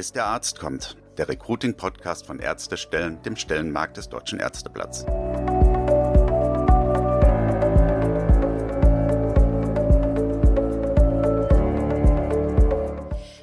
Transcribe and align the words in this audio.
Bis 0.00 0.12
der 0.12 0.24
Arzt 0.24 0.58
kommt, 0.58 0.96
der 1.18 1.28
Recruiting-Podcast 1.28 2.24
von 2.24 2.38
Ärztestellen, 2.38 3.20
dem 3.20 3.36
Stellenmarkt 3.36 3.98
des 3.98 4.08
Deutschen 4.08 4.40
Ärzteblatts. 4.40 5.04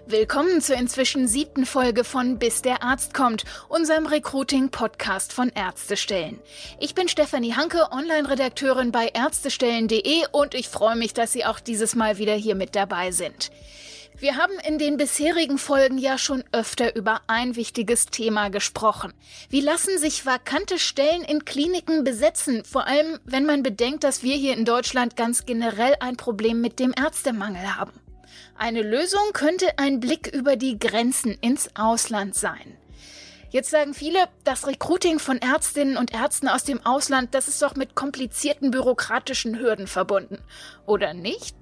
Willkommen 0.07 0.59
zur 0.61 0.77
inzwischen 0.77 1.27
siebten 1.27 1.67
Folge 1.67 2.03
von 2.03 2.39
Bis 2.39 2.63
der 2.63 2.81
Arzt 2.81 3.13
kommt, 3.13 3.43
unserem 3.69 4.07
Recruiting-Podcast 4.07 5.33
von 5.33 5.49
Ärztestellen. 5.49 6.39
Ich 6.79 6.95
bin 6.95 7.07
Stefanie 7.07 7.53
Hanke, 7.53 7.91
Online-Redakteurin 7.91 8.91
bei 8.91 9.09
ärztestellen.de 9.13 10.23
und 10.31 10.55
ich 10.55 10.69
freue 10.69 10.95
mich, 10.95 11.13
dass 11.13 11.33
Sie 11.33 11.45
auch 11.45 11.59
dieses 11.59 11.93
Mal 11.93 12.17
wieder 12.17 12.33
hier 12.33 12.55
mit 12.55 12.75
dabei 12.75 13.11
sind. 13.11 13.51
Wir 14.19 14.35
haben 14.35 14.53
in 14.67 14.79
den 14.79 14.97
bisherigen 14.97 15.59
Folgen 15.59 15.99
ja 15.99 16.17
schon 16.17 16.43
öfter 16.51 16.95
über 16.95 17.21
ein 17.27 17.55
wichtiges 17.55 18.07
Thema 18.07 18.49
gesprochen. 18.49 19.13
Wie 19.51 19.61
lassen 19.61 19.99
sich 19.99 20.25
vakante 20.25 20.79
Stellen 20.79 21.21
in 21.21 21.45
Kliniken 21.45 22.03
besetzen? 22.03 22.63
Vor 22.65 22.87
allem, 22.87 23.19
wenn 23.25 23.45
man 23.45 23.61
bedenkt, 23.61 24.03
dass 24.03 24.23
wir 24.23 24.35
hier 24.35 24.57
in 24.57 24.65
Deutschland 24.65 25.17
ganz 25.17 25.45
generell 25.45 25.93
ein 25.99 26.17
Problem 26.17 26.61
mit 26.61 26.79
dem 26.79 26.95
Ärztemangel 26.97 27.75
haben. 27.75 27.91
Eine 28.57 28.81
Lösung 28.81 29.33
könnte 29.33 29.77
ein 29.77 29.99
Blick 29.99 30.33
über 30.33 30.55
die 30.55 30.79
Grenzen 30.79 31.37
ins 31.41 31.69
Ausland 31.75 32.33
sein. 32.33 32.75
Jetzt 33.51 33.69
sagen 33.69 33.93
viele, 33.93 34.27
das 34.43 34.65
Recruiting 34.65 35.19
von 35.19 35.37
Ärztinnen 35.37 35.95
und 35.95 36.11
Ärzten 36.11 36.47
aus 36.47 36.63
dem 36.63 36.83
Ausland, 36.83 37.35
das 37.35 37.47
ist 37.47 37.61
doch 37.61 37.75
mit 37.75 37.93
komplizierten 37.93 38.71
bürokratischen 38.71 39.59
Hürden 39.59 39.85
verbunden. 39.85 40.39
Oder 40.87 41.13
nicht? 41.13 41.55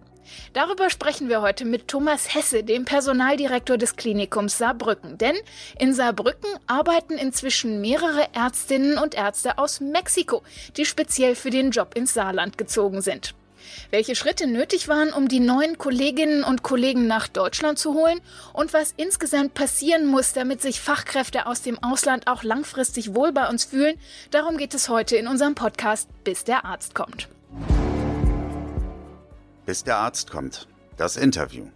Darüber 0.54 0.90
sprechen 0.90 1.30
wir 1.30 1.42
heute 1.42 1.66
mit 1.66 1.88
Thomas 1.88 2.34
Hesse, 2.34 2.64
dem 2.64 2.86
Personaldirektor 2.86 3.78
des 3.78 3.96
Klinikums 3.96 4.58
Saarbrücken. 4.58 5.18
Denn 5.18 5.36
in 5.80 5.94
Saarbrücken 5.94 6.50
arbeiten 6.68 7.18
inzwischen 7.18 7.82
mehrere 7.82 8.28
Ärztinnen 8.34 8.98
und 8.98 9.16
Ärzte 9.16 9.58
aus 9.58 9.80
Mexiko, 9.80 10.44
die 10.78 10.86
speziell 10.86 11.36
für 11.36 11.50
den 11.50 11.72
Job 11.72 11.96
ins 11.96 12.14
Saarland 12.14 12.58
gezogen 12.58 13.02
sind 13.02 13.34
welche 13.92 14.16
Schritte 14.16 14.48
nötig 14.48 14.88
waren, 14.88 15.14
um 15.14 15.28
die 15.28 15.40
neuen 15.40 15.78
Kolleginnen 15.78 16.44
und 16.44 16.64
Kollegen 16.64 17.08
nach 17.08 17.28
Deutschland 17.28 17.80
zu 17.80 17.94
holen 17.94 18.20
und 18.54 18.74
was 18.74 18.94
insgesamt 18.98 19.54
passieren 19.54 20.06
muss, 20.06 20.34
damit 20.34 20.62
sich 20.62 20.82
Fachkräfte 20.82 21.48
aus 21.48 21.62
dem 21.62 21.82
Ausland 21.84 22.28
auch 22.28 22.44
langfristig 22.44 23.16
wohl 23.16 23.32
bei 23.32 23.48
uns 23.48 23.66
fühlen. 23.66 23.98
Darum 24.32 24.58
geht 24.58 24.74
es 24.74 24.90
heute 24.90 25.16
in 25.18 25.28
unserem 25.28 25.56
Podcast, 25.56 26.10
bis 26.24 26.44
der 26.44 26.66
Arzt 26.66 26.96
kommt. 26.96 27.28
Bis 29.66 29.84
der 29.84 29.98
Arzt 29.98 30.30
kommt. 30.32 30.68
Das 30.98 31.18
Interview. 31.18 31.68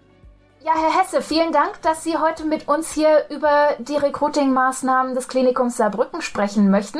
Ja, 0.61 0.73
Herr 0.75 1.01
Hesse, 1.01 1.21
vielen 1.21 1.51
Dank, 1.51 1.81
dass 1.81 2.03
Sie 2.03 2.17
heute 2.17 2.43
mit 2.43 2.67
uns 2.67 2.93
hier 2.93 3.25
über 3.29 3.75
die 3.79 3.95
Recruiting-Maßnahmen 3.95 5.15
des 5.15 5.27
Klinikums 5.27 5.77
Saarbrücken 5.77 6.21
sprechen 6.21 6.69
möchten. 6.69 6.99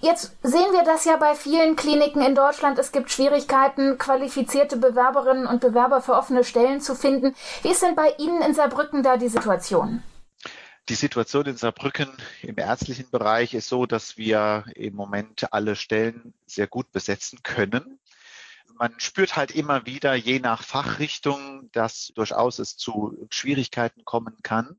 Jetzt 0.00 0.36
sehen 0.42 0.72
wir 0.72 0.84
das 0.84 1.04
ja 1.04 1.16
bei 1.16 1.34
vielen 1.34 1.76
Kliniken 1.76 2.22
in 2.22 2.34
Deutschland. 2.34 2.78
Es 2.78 2.92
gibt 2.92 3.10
Schwierigkeiten, 3.10 3.98
qualifizierte 3.98 4.76
Bewerberinnen 4.76 5.46
und 5.46 5.60
Bewerber 5.60 6.02
für 6.02 6.14
offene 6.14 6.44
Stellen 6.44 6.80
zu 6.80 6.94
finden. 6.94 7.34
Wie 7.62 7.70
ist 7.70 7.82
denn 7.82 7.94
bei 7.94 8.14
Ihnen 8.18 8.42
in 8.42 8.54
Saarbrücken 8.54 9.02
da 9.02 9.16
die 9.16 9.28
Situation? 9.28 10.02
Die 10.90 10.94
Situation 10.94 11.46
in 11.46 11.56
Saarbrücken 11.56 12.10
im 12.42 12.58
ärztlichen 12.58 13.10
Bereich 13.10 13.54
ist 13.54 13.70
so, 13.70 13.86
dass 13.86 14.18
wir 14.18 14.64
im 14.74 14.94
Moment 14.94 15.50
alle 15.52 15.76
Stellen 15.76 16.34
sehr 16.46 16.66
gut 16.66 16.92
besetzen 16.92 17.42
können. 17.42 17.98
Man 18.76 18.98
spürt 18.98 19.36
halt 19.36 19.52
immer 19.52 19.86
wieder, 19.86 20.14
je 20.14 20.40
nach 20.40 20.62
Fachrichtung, 20.62 21.70
dass 21.72 22.12
durchaus 22.14 22.58
es 22.58 22.76
zu 22.76 23.26
Schwierigkeiten 23.30 24.04
kommen 24.04 24.36
kann. 24.42 24.76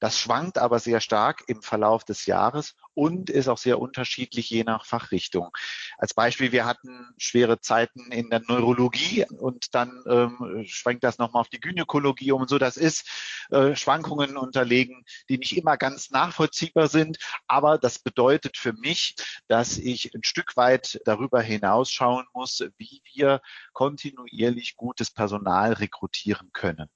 Das 0.00 0.18
schwankt 0.18 0.58
aber 0.58 0.78
sehr 0.78 1.00
stark 1.00 1.42
im 1.48 1.62
Verlauf 1.62 2.04
des 2.04 2.26
Jahres 2.26 2.76
und 2.94 3.30
ist 3.30 3.48
auch 3.48 3.58
sehr 3.58 3.80
unterschiedlich 3.80 4.50
je 4.50 4.64
nach 4.64 4.86
Fachrichtung. 4.86 5.50
Als 5.98 6.14
Beispiel, 6.14 6.52
wir 6.52 6.66
hatten 6.66 7.14
schwere 7.16 7.60
Zeiten 7.60 8.12
in 8.12 8.30
der 8.30 8.40
Neurologie 8.40 9.24
und 9.38 9.74
dann 9.74 10.02
ähm, 10.08 10.64
schwenkt 10.66 11.04
das 11.04 11.18
nochmal 11.18 11.40
auf 11.40 11.48
die 11.48 11.60
Gynäkologie 11.60 12.32
um. 12.32 12.46
So, 12.46 12.58
das 12.58 12.76
ist 12.76 13.08
äh, 13.50 13.74
Schwankungen 13.74 14.36
unterlegen, 14.36 15.04
die 15.28 15.38
nicht 15.38 15.56
immer 15.56 15.76
ganz 15.76 16.10
nachvollziehbar 16.10 16.88
sind. 16.88 17.18
Aber 17.46 17.78
das 17.78 17.98
bedeutet 17.98 18.56
für 18.56 18.72
mich, 18.72 19.16
dass 19.48 19.78
ich 19.78 20.14
ein 20.14 20.22
Stück 20.24 20.56
weit 20.56 21.00
darüber 21.04 21.40
hinausschauen 21.40 22.26
muss, 22.32 22.64
wie 22.78 23.02
wir 23.14 23.40
kontinuierlich 23.72 24.76
gutes 24.76 25.10
Personal 25.10 25.72
rekrutieren 25.72 26.50
können. 26.52 26.88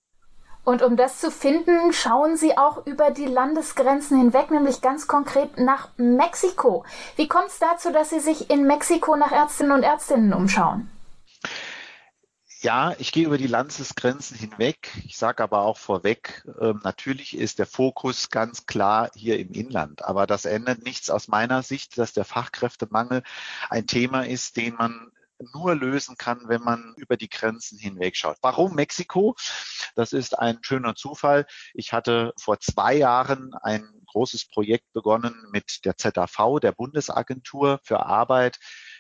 Und 0.64 0.82
um 0.82 0.96
das 0.96 1.18
zu 1.18 1.30
finden, 1.30 1.92
schauen 1.92 2.36
Sie 2.36 2.56
auch 2.56 2.86
über 2.86 3.10
die 3.10 3.26
Landesgrenzen 3.26 4.18
hinweg, 4.18 4.50
nämlich 4.50 4.80
ganz 4.80 5.08
konkret 5.08 5.58
nach 5.58 5.88
Mexiko. 5.96 6.84
Wie 7.16 7.26
kommt 7.26 7.48
es 7.48 7.58
dazu, 7.58 7.90
dass 7.90 8.10
Sie 8.10 8.20
sich 8.20 8.48
in 8.48 8.66
Mexiko 8.66 9.16
nach 9.16 9.32
Ärztinnen 9.32 9.72
und 9.72 9.82
Ärztinnen 9.82 10.32
umschauen? 10.32 10.88
Ja, 12.60 12.94
ich 12.98 13.10
gehe 13.10 13.26
über 13.26 13.38
die 13.38 13.48
Landesgrenzen 13.48 14.36
hinweg. 14.36 14.88
Ich 15.04 15.18
sage 15.18 15.42
aber 15.42 15.62
auch 15.62 15.78
vorweg, 15.78 16.44
äh, 16.60 16.74
natürlich 16.84 17.36
ist 17.36 17.58
der 17.58 17.66
Fokus 17.66 18.30
ganz 18.30 18.66
klar 18.66 19.10
hier 19.16 19.40
im 19.40 19.50
Inland. 19.50 20.04
Aber 20.04 20.28
das 20.28 20.44
ändert 20.44 20.84
nichts 20.84 21.10
aus 21.10 21.26
meiner 21.26 21.64
Sicht, 21.64 21.98
dass 21.98 22.12
der 22.12 22.24
Fachkräftemangel 22.24 23.24
ein 23.68 23.88
Thema 23.88 24.24
ist, 24.24 24.56
den 24.56 24.76
man 24.76 25.10
nur 25.52 25.74
lösen 25.74 26.16
kann, 26.16 26.48
wenn 26.48 26.62
man 26.62 26.94
über 26.96 27.16
die 27.16 27.28
Grenzen 27.28 27.78
hinweg 27.78 28.16
schaut. 28.16 28.36
Warum 28.42 28.74
Mexiko? 28.74 29.34
Das 29.94 30.12
ist 30.12 30.38
ein 30.38 30.58
schöner 30.62 30.94
Zufall. 30.94 31.46
Ich 31.74 31.92
hatte 31.92 32.32
vor 32.38 32.60
zwei 32.60 32.94
Jahren 32.94 33.54
ein 33.54 33.88
großes 34.06 34.46
Projekt 34.48 34.92
begonnen 34.92 35.34
mit 35.50 35.84
der 35.84 35.96
ZAV, 35.96 36.60
der 36.60 36.72
Bundesagentur 36.72 37.80
für 37.82 38.04
Arbeit 38.04 38.58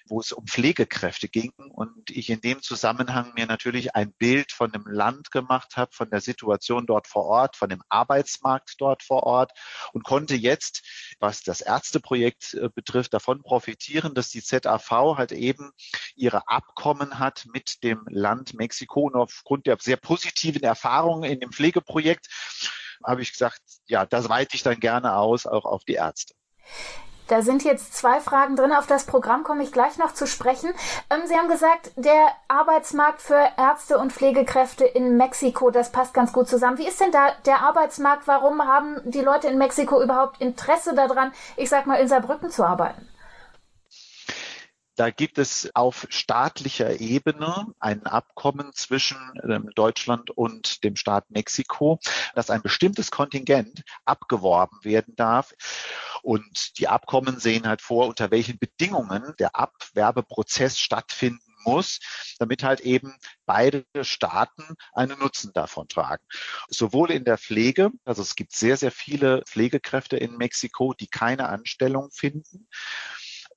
wo 0.08 0.20
es 0.20 0.32
um 0.32 0.46
Pflegekräfte 0.46 1.28
ging 1.28 1.52
und 1.70 2.10
ich 2.10 2.30
in 2.30 2.40
dem 2.40 2.62
Zusammenhang 2.62 3.32
mir 3.34 3.46
natürlich 3.46 3.94
ein 3.94 4.12
Bild 4.12 4.52
von 4.52 4.72
dem 4.72 4.84
Land 4.86 5.30
gemacht 5.30 5.76
habe, 5.76 5.92
von 5.92 6.10
der 6.10 6.20
Situation 6.20 6.86
dort 6.86 7.06
vor 7.06 7.24
Ort, 7.26 7.56
von 7.56 7.68
dem 7.68 7.82
Arbeitsmarkt 7.88 8.74
dort 8.78 9.02
vor 9.02 9.24
Ort 9.24 9.52
und 9.92 10.04
konnte 10.04 10.34
jetzt, 10.34 10.82
was 11.18 11.42
das 11.42 11.60
Ärzteprojekt 11.60 12.54
äh, 12.54 12.68
betrifft, 12.74 13.14
davon 13.14 13.42
profitieren, 13.42 14.14
dass 14.14 14.30
die 14.30 14.42
ZAV 14.42 15.16
halt 15.16 15.32
eben 15.32 15.70
ihre 16.14 16.48
Abkommen 16.48 17.18
hat 17.18 17.46
mit 17.52 17.82
dem 17.82 18.04
Land 18.08 18.54
Mexiko 18.54 19.02
und 19.02 19.16
aufgrund 19.16 19.66
der 19.66 19.76
sehr 19.80 19.96
positiven 19.96 20.62
Erfahrungen 20.62 21.30
in 21.30 21.40
dem 21.40 21.52
Pflegeprojekt 21.52 22.28
habe 23.04 23.22
ich 23.22 23.32
gesagt, 23.32 23.60
ja, 23.86 24.06
das 24.06 24.28
weite 24.28 24.54
ich 24.54 24.62
dann 24.62 24.78
gerne 24.80 25.16
aus, 25.16 25.46
auch 25.46 25.64
auf 25.64 25.84
die 25.84 25.94
Ärzte. 25.94 26.34
Da 27.32 27.40
sind 27.40 27.64
jetzt 27.64 27.94
zwei 27.94 28.20
Fragen 28.20 28.56
drin. 28.56 28.74
Auf 28.74 28.86
das 28.86 29.06
Programm 29.06 29.42
komme 29.42 29.62
ich 29.62 29.72
gleich 29.72 29.96
noch 29.96 30.12
zu 30.12 30.26
sprechen. 30.26 30.68
Ähm, 31.08 31.20
Sie 31.24 31.34
haben 31.34 31.48
gesagt, 31.48 31.90
der 31.96 32.26
Arbeitsmarkt 32.46 33.22
für 33.22 33.40
Ärzte 33.56 33.96
und 33.96 34.12
Pflegekräfte 34.12 34.84
in 34.84 35.16
Mexiko, 35.16 35.70
das 35.70 35.90
passt 35.92 36.12
ganz 36.12 36.34
gut 36.34 36.46
zusammen. 36.46 36.76
Wie 36.76 36.86
ist 36.86 37.00
denn 37.00 37.10
da 37.10 37.32
der 37.46 37.62
Arbeitsmarkt? 37.62 38.28
Warum 38.28 38.68
haben 38.68 39.00
die 39.04 39.22
Leute 39.22 39.48
in 39.48 39.56
Mexiko 39.56 40.02
überhaupt 40.02 40.42
Interesse 40.42 40.94
daran, 40.94 41.32
ich 41.56 41.70
sag 41.70 41.86
mal, 41.86 42.00
in 42.00 42.08
Saarbrücken 42.08 42.50
zu 42.50 42.64
arbeiten? 42.64 43.08
Da 45.02 45.10
gibt 45.10 45.38
es 45.38 45.68
auf 45.74 46.06
staatlicher 46.10 47.00
Ebene 47.00 47.66
ein 47.80 48.06
Abkommen 48.06 48.72
zwischen 48.72 49.18
ähm, 49.42 49.68
Deutschland 49.74 50.30
und 50.30 50.84
dem 50.84 50.94
Staat 50.94 51.28
Mexiko, 51.28 51.98
dass 52.36 52.50
ein 52.50 52.62
bestimmtes 52.62 53.10
Kontingent 53.10 53.82
abgeworben 54.04 54.78
werden 54.84 55.16
darf. 55.16 55.54
Und 56.22 56.78
die 56.78 56.86
Abkommen 56.86 57.40
sehen 57.40 57.66
halt 57.66 57.82
vor, 57.82 58.06
unter 58.06 58.30
welchen 58.30 58.60
Bedingungen 58.60 59.34
der 59.40 59.56
Abwerbeprozess 59.56 60.78
stattfinden 60.78 61.52
muss, 61.64 61.98
damit 62.38 62.62
halt 62.62 62.78
eben 62.78 63.12
beide 63.44 63.84
Staaten 64.02 64.76
einen 64.92 65.18
Nutzen 65.18 65.52
davon 65.52 65.88
tragen. 65.88 66.24
Sowohl 66.68 67.10
in 67.10 67.24
der 67.24 67.38
Pflege, 67.38 67.90
also 68.04 68.22
es 68.22 68.36
gibt 68.36 68.52
sehr, 68.52 68.76
sehr 68.76 68.92
viele 68.92 69.42
Pflegekräfte 69.46 70.16
in 70.16 70.36
Mexiko, 70.36 70.94
die 70.94 71.08
keine 71.08 71.48
Anstellung 71.48 72.12
finden 72.12 72.68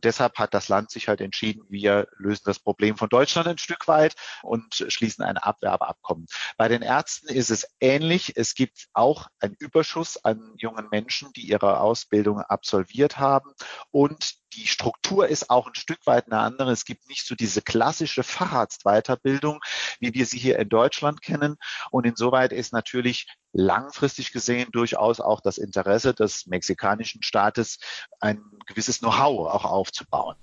deshalb 0.06 0.38
hat 0.38 0.54
das 0.54 0.70
Land 0.70 0.92
sich 0.92 1.08
halt 1.08 1.22
entschieden, 1.22 1.66
wir 1.70 2.08
lösen 2.18 2.44
das 2.46 2.60
Problem 2.60 2.96
von 2.96 3.10
Deutschland 3.10 3.48
ein 3.48 3.58
Stück 3.58 3.88
weit 3.88 4.16
und 4.44 4.86
schließen 4.88 5.24
ein 5.26 5.38
Abwerbeabkommen. 5.38 6.28
Bei 6.58 6.68
den 6.68 6.82
Ärzten 6.82 7.28
ist 7.28 7.50
es 7.50 7.68
ähnlich. 7.80 8.34
Es 8.36 8.54
gibt 8.54 8.88
auch 8.94 9.28
einen 9.40 9.56
Überschuss 9.60 10.24
an 10.24 10.54
jungen 10.58 10.88
Menschen, 10.90 11.34
die 11.34 11.48
ihre 11.48 11.80
Ausbildung 11.80 12.40
absolviert 12.40 13.18
haben 13.18 13.52
und 13.92 14.45
die 14.56 14.68
Struktur 14.68 15.28
ist 15.28 15.50
auch 15.50 15.68
ein 15.68 15.76
Stück 15.76 16.00
weit 16.06 16.32
eine 16.32 16.40
andere. 16.40 16.72
Es 16.72 16.86
gibt 16.86 17.08
nicht 17.10 17.26
so 17.26 17.36
diese 17.36 17.62
klassische 17.62 18.24
Facharztweiterbildung, 18.24 19.60
wie 20.00 20.14
wir 20.14 20.26
sie 20.26 20.38
hier 20.38 20.58
in 20.60 20.70
Deutschland 20.70 21.22
kennen. 21.22 21.58
Und 21.92 22.06
insoweit 22.06 22.54
ist 22.54 22.74
natürlich 22.74 23.28
langfristig 23.52 24.32
gesehen 24.32 24.72
durchaus 24.72 25.20
auch 25.20 25.42
das 25.42 25.58
Interesse 25.58 26.14
des 26.14 26.46
mexikanischen 26.48 27.24
Staates, 27.24 27.80
ein 28.20 28.42
gewisses 28.66 29.00
Know-how 29.00 29.54
auch 29.54 29.66
aufzubauen. 29.66 30.36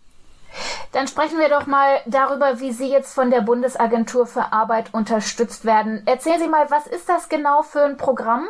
Dann 0.93 1.09
sprechen 1.09 1.39
wir 1.39 1.49
doch 1.49 1.67
mal 1.67 2.01
darüber, 2.05 2.61
wie 2.61 2.73
Sie 2.73 2.91
jetzt 2.91 3.15
von 3.15 3.31
der 3.31 3.41
Bundesagentur 3.41 4.27
für 4.27 4.53
Arbeit 4.53 4.93
unterstützt 4.93 5.65
werden. 5.65 6.07
Erzählen 6.07 6.41
Sie 6.41 6.49
mal, 6.49 6.71
was 6.71 6.87
ist 6.87 7.09
das 7.09 7.31
genau 7.31 7.63
für 7.63 7.83
ein 7.85 7.97
Programm 7.97 8.47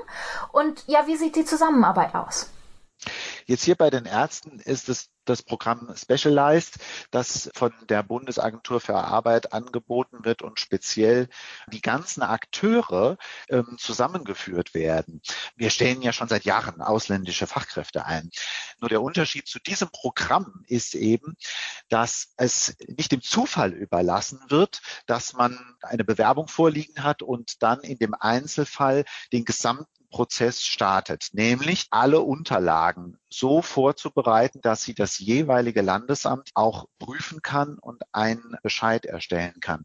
und 0.50 0.82
ja, 0.88 1.06
wie 1.06 1.16
sieht 1.16 1.36
die 1.36 1.44
Zusammenarbeit 1.44 2.14
aus? 2.16 2.50
Jetzt 3.46 3.64
hier 3.64 3.74
bei 3.74 3.90
den 3.90 4.04
Ärzten 4.04 4.58
ist 4.60 4.88
es 4.88 5.10
das 5.24 5.42
Programm 5.42 5.94
Specialized, 5.96 6.78
das 7.10 7.50
von 7.54 7.72
der 7.88 8.02
Bundesagentur 8.02 8.80
für 8.80 8.96
Arbeit 8.96 9.52
angeboten 9.52 10.24
wird 10.24 10.42
und 10.42 10.58
speziell 10.58 11.28
die 11.68 11.80
ganzen 11.80 12.22
Akteure 12.22 13.18
ähm, 13.48 13.76
zusammengeführt 13.78 14.74
werden. 14.74 15.20
Wir 15.54 15.70
stellen 15.70 16.02
ja 16.02 16.12
schon 16.12 16.28
seit 16.28 16.44
Jahren 16.44 16.80
ausländische 16.80 17.46
Fachkräfte 17.46 18.04
ein. 18.04 18.30
Nur 18.80 18.88
der 18.88 19.02
Unterschied 19.02 19.46
zu 19.46 19.60
diesem 19.60 19.90
Programm 19.90 20.64
ist 20.66 20.94
eben, 20.94 21.36
dass 21.88 22.32
es 22.36 22.74
nicht 22.88 23.12
dem 23.12 23.22
Zufall 23.22 23.72
überlassen 23.72 24.40
wird, 24.48 24.80
dass 25.06 25.34
man 25.34 25.76
eine 25.82 26.04
Bewerbung 26.04 26.48
vorliegen 26.48 27.04
hat 27.04 27.22
und 27.22 27.62
dann 27.62 27.80
in 27.80 27.98
dem 27.98 28.14
Einzelfall 28.14 29.04
den 29.32 29.44
gesamten 29.44 30.01
Prozess 30.12 30.62
startet, 30.62 31.30
nämlich 31.32 31.86
alle 31.90 32.20
Unterlagen 32.20 33.18
so 33.32 33.62
vorzubereiten, 33.62 34.60
dass 34.60 34.82
sie 34.82 34.94
das 34.94 35.18
jeweilige 35.18 35.82
Landesamt 35.82 36.50
auch 36.54 36.86
prüfen 36.98 37.42
kann 37.42 37.78
und 37.78 38.02
einen 38.12 38.56
Bescheid 38.62 39.06
erstellen 39.06 39.60
kann, 39.60 39.84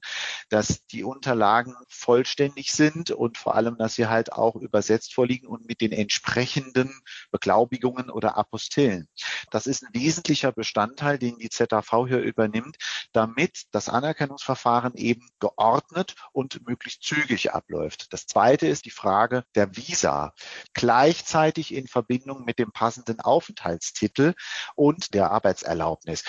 dass 0.50 0.86
die 0.88 1.04
Unterlagen 1.04 1.76
vollständig 1.88 2.72
sind 2.72 3.12
und 3.12 3.38
vor 3.38 3.56
allem, 3.56 3.78
dass 3.78 3.96
sie 3.96 4.08
halt 4.08 4.34
auch 4.34 4.56
übersetzt 4.56 5.14
vorliegen 5.14 5.48
und 5.48 5.68
mit 5.68 5.82
den 5.82 5.92
entsprechenden 5.92 6.94
Beglaubigungen 7.32 8.10
oder 8.10 8.38
Apostillen. 8.38 9.08
Das 9.52 9.68
ist 9.68 9.84
ein 9.84 9.94
wesentlicher 9.94 10.52
Bestandteil, 10.52 11.18
den 11.18 11.38
die 11.38 11.50
ZAV 11.50 12.08
hier 12.08 12.20
übernimmt, 12.20 12.78
damit 13.14 13.64
das 13.72 13.90
Anerkennungsverfahren 13.90 14.96
eben 14.96 15.28
geordnet 15.40 16.16
und 16.32 16.66
möglichst 16.68 17.04
zügig 17.04 17.54
abläuft. 17.54 18.12
Das 18.12 18.26
zweite 18.28 18.68
ist 18.68 18.86
die 18.86 18.92
Frage 18.92 19.44
der 19.56 19.76
Visa. 19.76 20.34
Gleichzeitig 20.74 21.74
in 21.74 21.88
Verbindung 21.88 22.46
mit 22.46 22.60
dem 22.60 22.72
passenden 22.72 23.22
Aufenthaltstitel 23.38 24.34
und 24.76 25.14
der 25.14 25.30
Arbeitserlaubnis. 25.32 26.24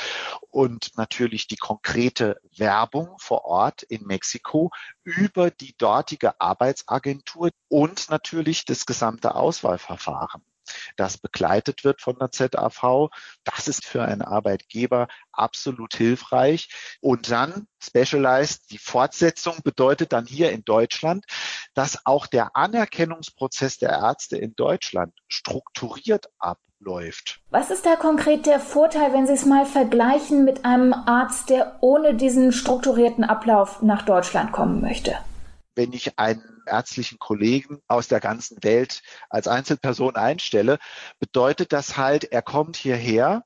Und 0.50 0.90
natürlich 0.96 1.46
die 1.46 1.56
konkrete 1.56 2.38
Werbung 2.56 3.16
vor 3.19 3.46
Ort 3.46 3.82
in 3.82 4.05
Mexiko 4.05 4.70
über 5.05 5.50
die 5.50 5.75
dortige 5.78 6.38
Arbeitsagentur 6.38 7.50
und 7.69 8.10
natürlich 8.10 8.66
das 8.66 8.84
gesamte 8.84 9.34
Auswahlverfahren 9.34 10.43
das 10.96 11.18
begleitet 11.18 11.84
wird 11.84 12.00
von 12.00 12.16
der 12.18 12.30
ZAV. 12.30 13.10
Das 13.44 13.68
ist 13.68 13.84
für 13.84 14.02
einen 14.02 14.22
Arbeitgeber 14.22 15.08
absolut 15.32 15.94
hilfreich. 15.94 16.68
Und 17.00 17.30
dann 17.30 17.66
Specialized, 17.80 18.70
die 18.70 18.78
Fortsetzung 18.78 19.62
bedeutet 19.62 20.12
dann 20.12 20.26
hier 20.26 20.50
in 20.50 20.64
Deutschland, 20.64 21.24
dass 21.74 22.04
auch 22.06 22.26
der 22.26 22.56
Anerkennungsprozess 22.56 23.78
der 23.78 23.90
Ärzte 23.90 24.36
in 24.36 24.54
Deutschland 24.56 25.14
strukturiert 25.28 26.28
abläuft. 26.38 27.40
Was 27.50 27.70
ist 27.70 27.86
da 27.86 27.96
konkret 27.96 28.46
der 28.46 28.60
Vorteil, 28.60 29.12
wenn 29.12 29.26
Sie 29.26 29.32
es 29.32 29.46
mal 29.46 29.64
vergleichen 29.64 30.44
mit 30.44 30.64
einem 30.64 30.92
Arzt, 30.92 31.50
der 31.50 31.78
ohne 31.80 32.14
diesen 32.14 32.52
strukturierten 32.52 33.24
Ablauf 33.24 33.82
nach 33.82 34.02
Deutschland 34.02 34.52
kommen 34.52 34.80
möchte? 34.80 35.16
Wenn 35.78 35.92
ich 35.92 36.19
einen 36.19 36.64
ärztlichen 36.66 37.20
Kollegen 37.20 37.80
aus 37.86 38.08
der 38.08 38.19
ganzen 38.19 38.58
Welt 38.64 39.00
als 39.30 39.46
Einzelperson 39.46 40.16
einstelle, 40.16 40.80
bedeutet 41.20 41.72
das 41.72 41.96
halt, 41.96 42.25
er 42.25 42.42
kommt 42.42 42.76
hierher 42.76 43.44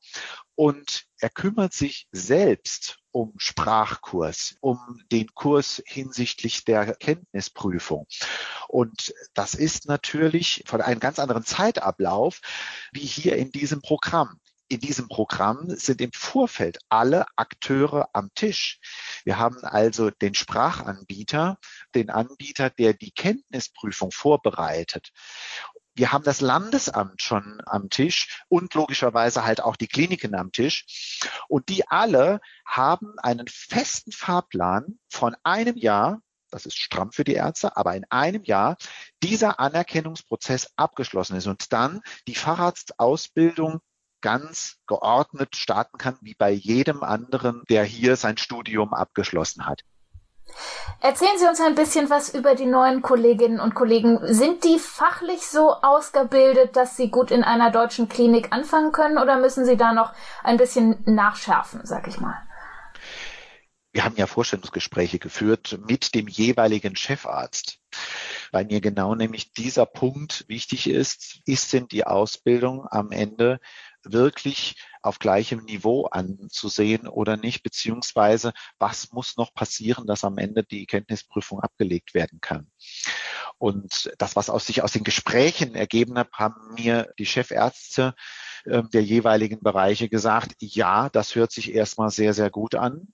und 0.54 1.04
er 1.18 1.28
kümmert 1.28 1.74
sich 1.74 2.08
selbst 2.10 3.00
um 3.10 3.34
Sprachkurs, 3.36 4.56
um 4.60 4.78
den 5.12 5.26
Kurs 5.34 5.82
hinsichtlich 5.84 6.64
der 6.64 6.94
Kenntnisprüfung. 6.94 8.06
Und 8.66 9.12
das 9.34 9.54
ist 9.54 9.86
natürlich 9.86 10.64
von 10.64 10.80
einem 10.80 11.00
ganz 11.00 11.18
anderen 11.18 11.44
Zeitablauf 11.44 12.40
wie 12.92 13.04
hier 13.04 13.36
in 13.36 13.50
diesem 13.50 13.82
Programm 13.82 14.40
in 14.72 14.80
diesem 14.80 15.06
Programm 15.08 15.68
sind 15.76 16.00
im 16.00 16.12
Vorfeld 16.14 16.78
alle 16.88 17.26
Akteure 17.36 18.08
am 18.14 18.30
Tisch. 18.34 18.80
Wir 19.22 19.38
haben 19.38 19.58
also 19.64 20.10
den 20.10 20.34
Sprachanbieter, 20.34 21.58
den 21.94 22.08
Anbieter, 22.08 22.70
der 22.70 22.94
die 22.94 23.10
Kenntnisprüfung 23.10 24.12
vorbereitet. 24.12 25.10
Wir 25.94 26.10
haben 26.10 26.24
das 26.24 26.40
Landesamt 26.40 27.20
schon 27.20 27.60
am 27.66 27.90
Tisch 27.90 28.42
und 28.48 28.72
logischerweise 28.72 29.44
halt 29.44 29.60
auch 29.60 29.76
die 29.76 29.88
Kliniken 29.88 30.34
am 30.34 30.52
Tisch. 30.52 31.20
Und 31.48 31.68
die 31.68 31.86
alle 31.88 32.40
haben 32.64 33.18
einen 33.18 33.48
festen 33.48 34.10
Fahrplan 34.10 34.98
von 35.10 35.36
einem 35.42 35.76
Jahr 35.76 36.22
das 36.50 36.66
ist 36.66 36.76
stramm 36.76 37.12
für 37.12 37.24
die 37.24 37.32
Ärzte, 37.32 37.78
aber 37.78 37.96
in 37.96 38.04
einem 38.10 38.44
Jahr 38.44 38.76
dieser 39.22 39.58
Anerkennungsprozess 39.58 40.70
abgeschlossen 40.76 41.34
ist 41.36 41.46
und 41.46 41.72
dann 41.72 42.02
die 42.28 42.34
Facharztausbildung 42.34 43.80
ganz 44.22 44.78
geordnet 44.86 45.56
starten 45.56 45.98
kann, 45.98 46.16
wie 46.22 46.34
bei 46.34 46.50
jedem 46.50 47.02
anderen, 47.02 47.62
der 47.68 47.84
hier 47.84 48.16
sein 48.16 48.38
Studium 48.38 48.94
abgeschlossen 48.94 49.66
hat. 49.66 49.82
Erzählen 51.00 51.38
Sie 51.38 51.46
uns 51.46 51.60
ein 51.60 51.74
bisschen 51.74 52.10
was 52.10 52.34
über 52.34 52.54
die 52.54 52.66
neuen 52.66 53.02
Kolleginnen 53.02 53.60
und 53.60 53.74
Kollegen. 53.74 54.18
Sind 54.22 54.64
die 54.64 54.78
fachlich 54.78 55.46
so 55.46 55.74
ausgebildet, 55.82 56.76
dass 56.76 56.96
sie 56.96 57.10
gut 57.10 57.30
in 57.30 57.42
einer 57.42 57.70
deutschen 57.70 58.08
Klinik 58.08 58.52
anfangen 58.52 58.92
können 58.92 59.18
oder 59.18 59.38
müssen 59.38 59.64
Sie 59.64 59.76
da 59.76 59.92
noch 59.92 60.12
ein 60.42 60.56
bisschen 60.56 61.02
nachschärfen, 61.06 61.80
sag 61.84 62.06
ich 62.06 62.20
mal? 62.20 62.36
Wir 63.92 64.04
haben 64.04 64.16
ja 64.16 64.26
Vorstellungsgespräche 64.26 65.18
geführt 65.18 65.78
mit 65.86 66.14
dem 66.14 66.28
jeweiligen 66.28 66.96
Chefarzt 66.96 67.78
weil 68.52 68.66
mir 68.66 68.80
genau 68.80 69.14
nämlich 69.14 69.52
dieser 69.52 69.86
Punkt 69.86 70.44
wichtig 70.46 70.88
ist, 70.88 71.40
ist 71.46 71.72
denn 71.72 71.88
die 71.88 72.06
Ausbildung 72.06 72.86
am 72.88 73.10
Ende 73.10 73.58
wirklich 74.04 74.76
auf 75.02 75.18
gleichem 75.18 75.64
Niveau 75.64 76.06
anzusehen 76.06 77.08
oder 77.08 77.36
nicht, 77.36 77.62
beziehungsweise 77.62 78.52
was 78.78 79.12
muss 79.12 79.36
noch 79.36 79.52
passieren, 79.52 80.06
dass 80.06 80.24
am 80.24 80.38
Ende 80.38 80.62
die 80.62 80.86
Kenntnisprüfung 80.86 81.60
abgelegt 81.60 82.14
werden 82.14 82.40
kann. 82.40 82.70
Und 83.58 84.12
das, 84.18 84.36
was 84.36 84.50
aus 84.50 84.66
sich 84.66 84.82
aus 84.82 84.92
den 84.92 85.04
Gesprächen 85.04 85.74
ergeben 85.74 86.18
hat, 86.18 86.32
haben 86.32 86.74
mir 86.74 87.12
die 87.18 87.26
Chefärzte 87.26 88.14
äh, 88.64 88.82
der 88.92 89.02
jeweiligen 89.02 89.60
Bereiche 89.60 90.08
gesagt, 90.08 90.54
ja, 90.58 91.08
das 91.10 91.34
hört 91.34 91.52
sich 91.52 91.72
erstmal 91.74 92.10
sehr, 92.10 92.34
sehr 92.34 92.50
gut 92.50 92.74
an. 92.74 93.08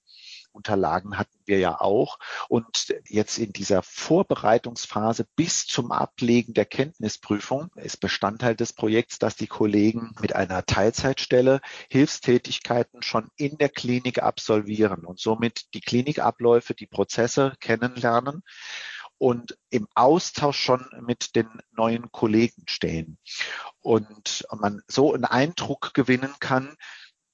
Unterlagen 0.52 1.18
hatten 1.18 1.38
wir 1.44 1.58
ja 1.58 1.80
auch. 1.80 2.18
Und 2.48 2.94
jetzt 3.06 3.38
in 3.38 3.52
dieser 3.52 3.82
Vorbereitungsphase 3.82 5.26
bis 5.36 5.66
zum 5.66 5.92
Ablegen 5.92 6.54
der 6.54 6.64
Kenntnisprüfung 6.64 7.70
ist 7.76 8.00
Bestandteil 8.00 8.54
des 8.54 8.72
Projekts, 8.72 9.18
dass 9.18 9.36
die 9.36 9.46
Kollegen 9.46 10.14
mit 10.20 10.34
einer 10.34 10.64
Teilzeitstelle 10.64 11.60
Hilfstätigkeiten 11.90 13.02
schon 13.02 13.28
in 13.36 13.58
der 13.58 13.68
Klinik 13.68 14.22
absolvieren 14.22 15.04
und 15.04 15.20
somit 15.20 15.74
die 15.74 15.80
Klinikabläufe, 15.80 16.74
die 16.74 16.86
Prozesse 16.86 17.54
kennenlernen 17.60 18.42
und 19.18 19.58
im 19.70 19.88
Austausch 19.94 20.58
schon 20.58 20.86
mit 21.00 21.34
den 21.34 21.48
neuen 21.72 22.10
Kollegen 22.12 22.62
stehen. 22.68 23.18
Und 23.80 24.46
man 24.56 24.80
so 24.86 25.12
einen 25.12 25.24
Eindruck 25.24 25.92
gewinnen 25.92 26.34
kann, 26.40 26.76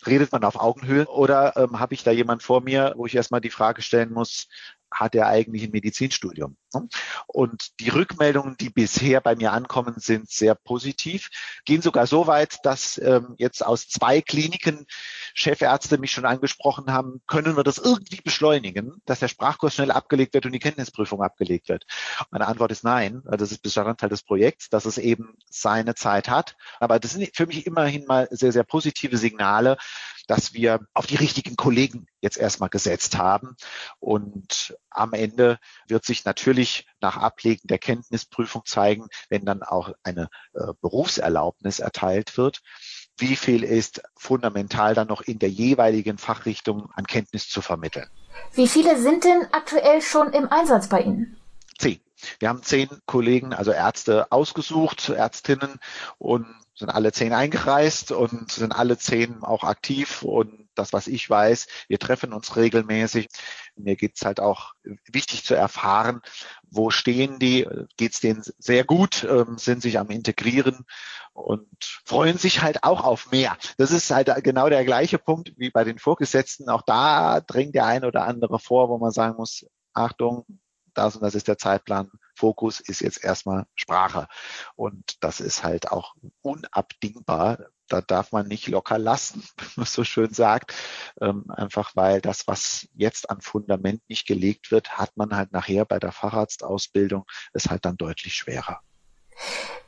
redet 0.07 0.33
man 0.33 0.45
auf 0.45 0.61
Augenhöhe 0.61 1.07
oder 1.07 1.57
ähm, 1.57 1.81
habe 1.81 1.95
ich 1.95 2.05
da 2.05 2.11
jemand 2.11 2.43
vor 2.43 2.61
mir, 2.61 2.95
wo 2.97 3.07
ich 3.07 3.15
erstmal 3.15 3.41
die 3.41 3.51
Frage 3.51 3.83
stellen 3.83 4.13
muss, 4.13 4.49
hat 4.95 5.15
er 5.15 5.27
eigentlich 5.27 5.65
ein 5.65 5.71
Medizinstudium? 5.71 6.57
Ne? 6.75 6.89
Und 7.27 7.81
die 7.81 7.89
Rückmeldungen, 7.89 8.57
die 8.57 8.71
bisher 8.71 9.21
bei 9.21 9.37
mir 9.37 9.53
ankommen, 9.53 9.95
sind 9.99 10.31
sehr 10.31 10.55
positiv, 10.55 11.31
gehen 11.65 11.83
sogar 11.83 12.07
so 12.07 12.27
weit, 12.27 12.59
dass 12.65 12.99
ähm, 12.99 13.35
jetzt 13.39 13.65
aus 13.65 13.89
zwei 13.89 14.21
Kliniken 14.21 14.87
Chefärzte 15.35 15.99
mich 15.99 16.13
schon 16.13 16.25
angesprochen 16.25 16.93
haben, 16.93 17.23
können 17.27 17.57
wir 17.57 17.65
das 17.65 17.79
irgendwie 17.79 18.21
beschleunigen, 18.21 19.03
dass 19.05 19.21
der 19.21 19.29
Sprachkurs 19.29 19.75
schnell 19.75 19.91
abgelegt 19.91 20.35
wird 20.35 20.47
und 20.47 20.53
die 20.53 20.59
Kenntnisprüfung 20.59 21.23
abgelegt 21.23 21.69
wird? 21.69 21.85
Meine 22.31 22.47
Antwort 22.47 22.73
ist 22.73 22.85
nein, 22.85 23.23
das 23.25 23.53
ist 23.53 23.63
Bestandteil 23.63 24.09
des 24.09 24.23
Projekts, 24.23 24.69
dass 24.69 24.85
es 24.85 24.99
eben 24.99 25.37
seine 25.51 25.95
Zeit 25.95 26.29
hat. 26.29 26.57
Aber 26.81 26.99
das 26.99 27.13
sind 27.13 27.35
für 27.35 27.47
mich 27.47 27.67
immerhin 27.67 28.05
mal 28.07 28.29
sehr, 28.31 28.53
sehr 28.53 28.65
positive 28.65 29.17
Signale, 29.17 29.77
dass 30.27 30.55
wir 30.55 30.81
auf 30.95 31.07
die 31.07 31.17
richtigen 31.17 31.57
Kollegen 31.57 32.07
jetzt 32.21 32.39
erstmal 32.39 32.71
gesetzt 32.71 33.19
haben. 33.19 33.57
Und 34.01 34.77
am 34.91 35.13
Ende 35.13 35.59
wird 35.87 36.05
sich 36.05 36.25
natürlich 36.25 36.87
nach 37.01 37.17
Ablegen 37.17 37.69
der 37.69 37.79
Kenntnisprüfung 37.79 38.65
zeigen, 38.65 39.09
wenn 39.29 39.45
dann 39.45 39.63
auch 39.63 39.93
eine 40.03 40.29
äh, 40.55 40.73
Berufserlaubnis 40.81 41.79
erteilt 41.79 42.37
wird, 42.37 42.63
wie 43.17 43.37
viel 43.37 43.63
ist 43.63 44.03
fundamental 44.17 44.95
dann 44.95 45.09
noch 45.09 45.23
in 45.23 45.39
der 45.39 45.51
jeweiligen 45.51 46.19
Fachrichtung 46.19 46.91
an 46.95 47.07
Kenntnis 47.07 47.49
zu 47.49 47.61
vermitteln. 47.61 48.09
Wie 48.55 48.69
viele 48.69 49.01
sind 49.01 49.25
denn 49.25 49.47
aktuell 49.53 50.03
schon 50.03 50.33
im 50.33 50.51
Einsatz 50.51 50.89
bei 50.89 51.03
Ihnen? 51.03 51.37
Zehn. 51.79 52.01
Wir 52.39 52.49
haben 52.49 52.63
zehn 52.63 52.89
Kollegen, 53.07 53.53
also 53.53 53.71
Ärzte 53.71 54.33
ausgesucht, 54.33 55.09
Ärztinnen 55.11 55.79
und 56.19 56.47
sind 56.75 56.91
alle 56.91 57.13
zehn 57.13 57.33
eingereist 57.33 58.11
und 58.13 58.51
sind 58.51 58.73
alle 58.73 58.99
zehn 58.99 59.43
auch 59.43 59.65
aktiv 59.65 60.23
und 60.23 60.69
das, 60.75 60.93
was 60.93 61.07
ich 61.07 61.29
weiß. 61.31 61.69
Wir 61.89 61.99
treffen 61.99 62.33
uns 62.33 62.57
regelmäßig. 62.57 63.29
Mir 63.77 63.97
geht's 63.97 64.25
halt 64.25 64.41
auch 64.41 64.73
wichtig 65.07 65.45
zu 65.45 65.55
erfahren, 65.55 66.21
wo 66.69 66.91
stehen 66.91 67.39
die, 67.39 67.67
geht's 67.97 68.21
denen 68.21 68.43
sehr 68.59 68.85
gut, 68.85 69.25
ähm, 69.25 69.57
sind 69.57 69.83
sich 69.83 69.99
am 69.99 70.11
Integrieren 70.11 70.85
und 71.33 71.69
freuen 72.05 72.39
sich 72.39 72.63
halt 72.63 72.83
auch 72.83 73.05
auf 73.05 73.31
mehr. 73.31 73.57
Das 73.77 73.91
ist 73.93 74.11
halt 74.11 74.33
genau 74.43 74.69
der 74.69 74.85
gleiche 74.85 75.19
Punkt 75.19 75.53
wie 75.57 75.71
bei 75.71 75.85
den 75.85 75.99
Vorgesetzten. 75.99 76.69
Auch 76.69 76.83
da 76.83 77.41
dringt 77.41 77.75
der 77.75 77.87
ein 77.87 78.05
oder 78.05 78.25
andere 78.25 78.59
vor, 78.59 78.89
wo 78.89 78.99
man 78.99 79.13
sagen 79.13 79.37
muss, 79.37 79.67
Achtung, 79.93 80.45
das 80.95 81.17
und 81.17 81.23
das 81.23 81.35
ist 81.35 81.49
der 81.49 81.59
Zeitplan. 81.59 82.11
Fokus 82.35 82.81
ist 82.81 83.01
jetzt 83.01 83.23
erstmal 83.25 83.67
Sprache. 83.75 84.29
Und 84.77 85.23
das 85.23 85.41
ist 85.41 85.65
halt 85.65 85.91
auch 85.91 86.15
unabdingbar. 86.43 87.67
Da 87.89 88.01
darf 88.01 88.33
man 88.33 88.49
nicht 88.49 88.67
locker 88.67 88.99
lassen, 88.99 89.43
wie 89.59 89.81
man 89.81 89.87
so 89.87 90.05
schön 90.05 90.33
sagt. 90.33 90.75
Ähm, 91.21 91.51
einfach 91.51 91.95
weil 91.95 92.21
das, 92.21 92.47
was 92.47 92.89
jetzt 92.95 93.31
an 93.31 93.41
Fundament 93.41 94.03
nicht 94.09 94.27
gelegt 94.27 94.71
wird, 94.71 94.99
hat 94.99 95.17
man 95.17 95.37
halt 95.37 95.53
nachher 95.53 95.85
bei 95.85 95.99
der 95.99 96.13
Facharztausbildung, 96.13 97.25
ist 97.53 97.71
halt 97.71 97.85
dann 97.85 97.97
deutlich 97.97 98.35
schwerer. 98.35 98.81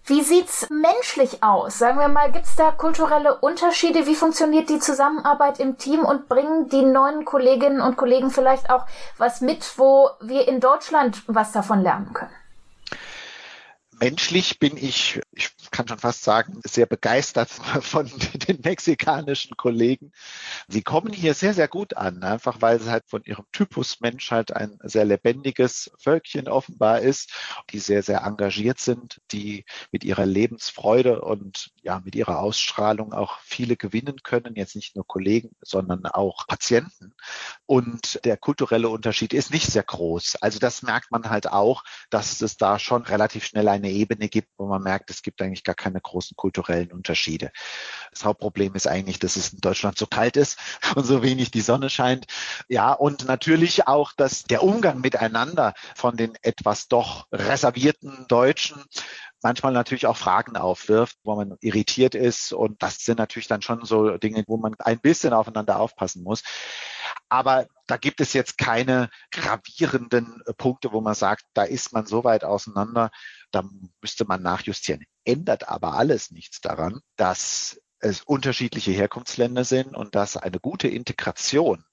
Wie 0.09 0.23
sieht's 0.23 0.69
menschlich 0.71 1.43
aus? 1.43 1.81
Sagen 1.81 1.99
wir 1.99 2.07
mal, 2.07 2.31
gibt's 2.31 2.55
da 2.55 2.71
kulturelle 2.71 3.39
Unterschiede? 3.39 4.07
Wie 4.07 4.15
funktioniert 4.15 4.69
die 4.69 4.79
Zusammenarbeit 4.79 5.59
im 5.59 5.79
Team 5.79 6.05
und 6.05 6.29
bringen 6.29 6.69
die 6.69 6.83
neuen 6.83 7.25
Kolleginnen 7.25 7.81
und 7.81 7.97
Kollegen 7.97 8.31
vielleicht 8.31 8.71
auch 8.71 8.87
was 9.19 9.41
mit, 9.41 9.77
wo 9.79 10.11
wir 10.21 10.47
in 10.47 10.61
Deutschland 10.61 11.25
was 11.27 11.51
davon 11.51 11.83
lernen 11.83 12.13
können? 12.13 12.31
Menschlich 13.99 14.59
bin 14.59 14.76
ich, 14.76 15.21
ich 15.33 15.50
kann 15.71 15.88
schon 15.88 15.99
fast 15.99 16.23
sagen, 16.23 16.61
sehr 16.65 16.85
begeistert 16.85 17.49
von 17.81 18.11
den 18.47 18.61
mexikanischen 18.62 19.57
Kollegen. 19.57 20.12
Sie 20.69 20.83
kommen 20.83 21.12
hier 21.12 21.33
sehr, 21.33 21.55
sehr 21.55 21.69
gut 21.69 21.97
an, 21.97 22.23
einfach 22.23 22.61
weil 22.61 22.76
es 22.76 22.88
halt 22.88 23.05
von 23.09 23.23
ihrem 23.25 23.47
Typus 23.53 24.00
Mensch 24.00 24.31
halt 24.31 24.53
ein 24.53 24.79
sehr 24.83 25.07
lebendiges 25.07 25.91
Völkchen 25.99 26.47
offenbar 26.49 27.00
ist, 27.00 27.33
die 27.71 27.79
sehr, 27.79 28.03
sehr 28.03 28.23
engagiert 28.23 28.81
sind, 28.81 29.21
die 29.33 29.65
mit 29.93 30.05
ihrer 30.05 30.26
Lebensfreude 30.26 31.23
und 31.23 31.71
ja, 31.83 32.00
mit 32.05 32.15
ihrer 32.15 32.41
Ausstrahlung 32.41 33.15
auch 33.15 33.38
viele 33.41 33.76
gewinnen 33.76 34.23
können, 34.23 34.57
jetzt 34.57 34.76
nicht 34.76 34.95
nur 34.95 35.07
Kollegen, 35.07 35.50
sondern 35.62 36.05
auch 36.05 36.47
Patienten. 36.47 37.15
Und 37.66 38.21
der 38.25 38.37
kulturelle 38.37 38.88
Unterschied 38.88 39.33
ist 39.33 39.50
nicht 39.50 39.66
sehr 39.66 39.83
groß. 39.83 40.37
Also 40.40 40.59
das 40.59 40.83
merkt 40.83 41.11
man 41.11 41.28
halt 41.28 41.50
auch, 41.50 41.83
dass 42.11 42.40
es 42.40 42.56
da 42.56 42.78
schon 42.78 43.02
relativ 43.02 43.45
schnell 43.45 43.68
eine 43.68 43.90
Ebene 43.90 44.28
gibt, 44.28 44.49
wo 44.56 44.66
man 44.66 44.83
merkt, 44.83 45.11
es 45.11 45.23
gibt 45.23 45.42
eigentlich 45.42 45.64
gar 45.64 45.75
keine 45.75 46.00
großen 46.00 46.37
kulturellen 46.37 46.92
Unterschiede. 46.92 47.50
Das 48.11 48.25
Hauptproblem 48.25 48.75
ist 48.75 48.87
eigentlich, 48.87 49.18
dass 49.18 49.37
es 49.37 49.52
in 49.52 49.61
Deutschland 49.61 49.99
so 49.99 50.06
kalt 50.06 50.37
ist 50.37 50.59
und 50.95 51.04
so 51.04 51.23
wenig 51.23 51.50
die 51.50 51.61
Sonne 51.61 51.90
scheint. 51.90 52.26
Ja, 52.68 52.92
und 52.92 53.26
natürlich 53.26 53.88
auch, 53.88 54.12
dass 54.16 54.45
der 54.45 54.62
Umgang 54.62 55.00
miteinander 55.00 55.75
von 55.95 56.16
den 56.16 56.37
etwas 56.42 56.88
doch 56.88 57.26
reservierten 57.33 58.26
Deutschen 58.28 58.83
manchmal 59.47 59.73
natürlich 59.73 60.09
auch 60.09 60.17
Fragen 60.17 60.57
aufwirft, 60.57 61.19
wo 61.23 61.37
man 61.37 61.57
irritiert 61.61 62.17
ist. 62.17 62.53
Und 62.53 62.83
das 62.83 62.97
sind 62.97 63.19
natürlich 63.19 63.47
dann 63.47 63.62
schon 63.62 63.85
so 63.85 64.19
Dinge, 64.19 64.43
wo 64.49 64.57
man 64.57 64.75
ein 64.81 64.99
bisschen 64.99 65.33
aufeinander 65.33 65.79
aufpassen 65.79 66.25
muss. 66.25 66.43
Aber 67.29 67.69
da 67.87 67.97
gibt 67.97 68.21
es 68.21 68.33
jetzt 68.33 68.59
keine 68.59 69.09
gravierenden 69.31 70.43
äh, 70.47 70.53
Punkte, 70.53 70.93
wo 70.93 71.00
man 71.00 71.15
sagt, 71.15 71.45
da 71.55 71.62
ist 71.62 71.93
man 71.93 72.07
so 72.07 72.25
weit 72.25 72.43
auseinander, 72.43 73.11
da 73.53 73.62
müsste 74.00 74.25
man 74.25 74.43
nachjustieren. 74.43 75.05
Ändert 75.25 75.69
aber 75.69 75.95
alles 75.95 76.33
nichts 76.33 76.61
daran, 76.61 77.00
dass 77.15 77.81
es 78.00 78.23
unterschiedliche 78.23 78.91
Herkunftsländer 78.91 79.62
sind 79.62 79.97
und 79.97 80.17
dass 80.17 80.37
eine 80.37 80.59
gute 80.59 80.88
Integration 80.88 81.85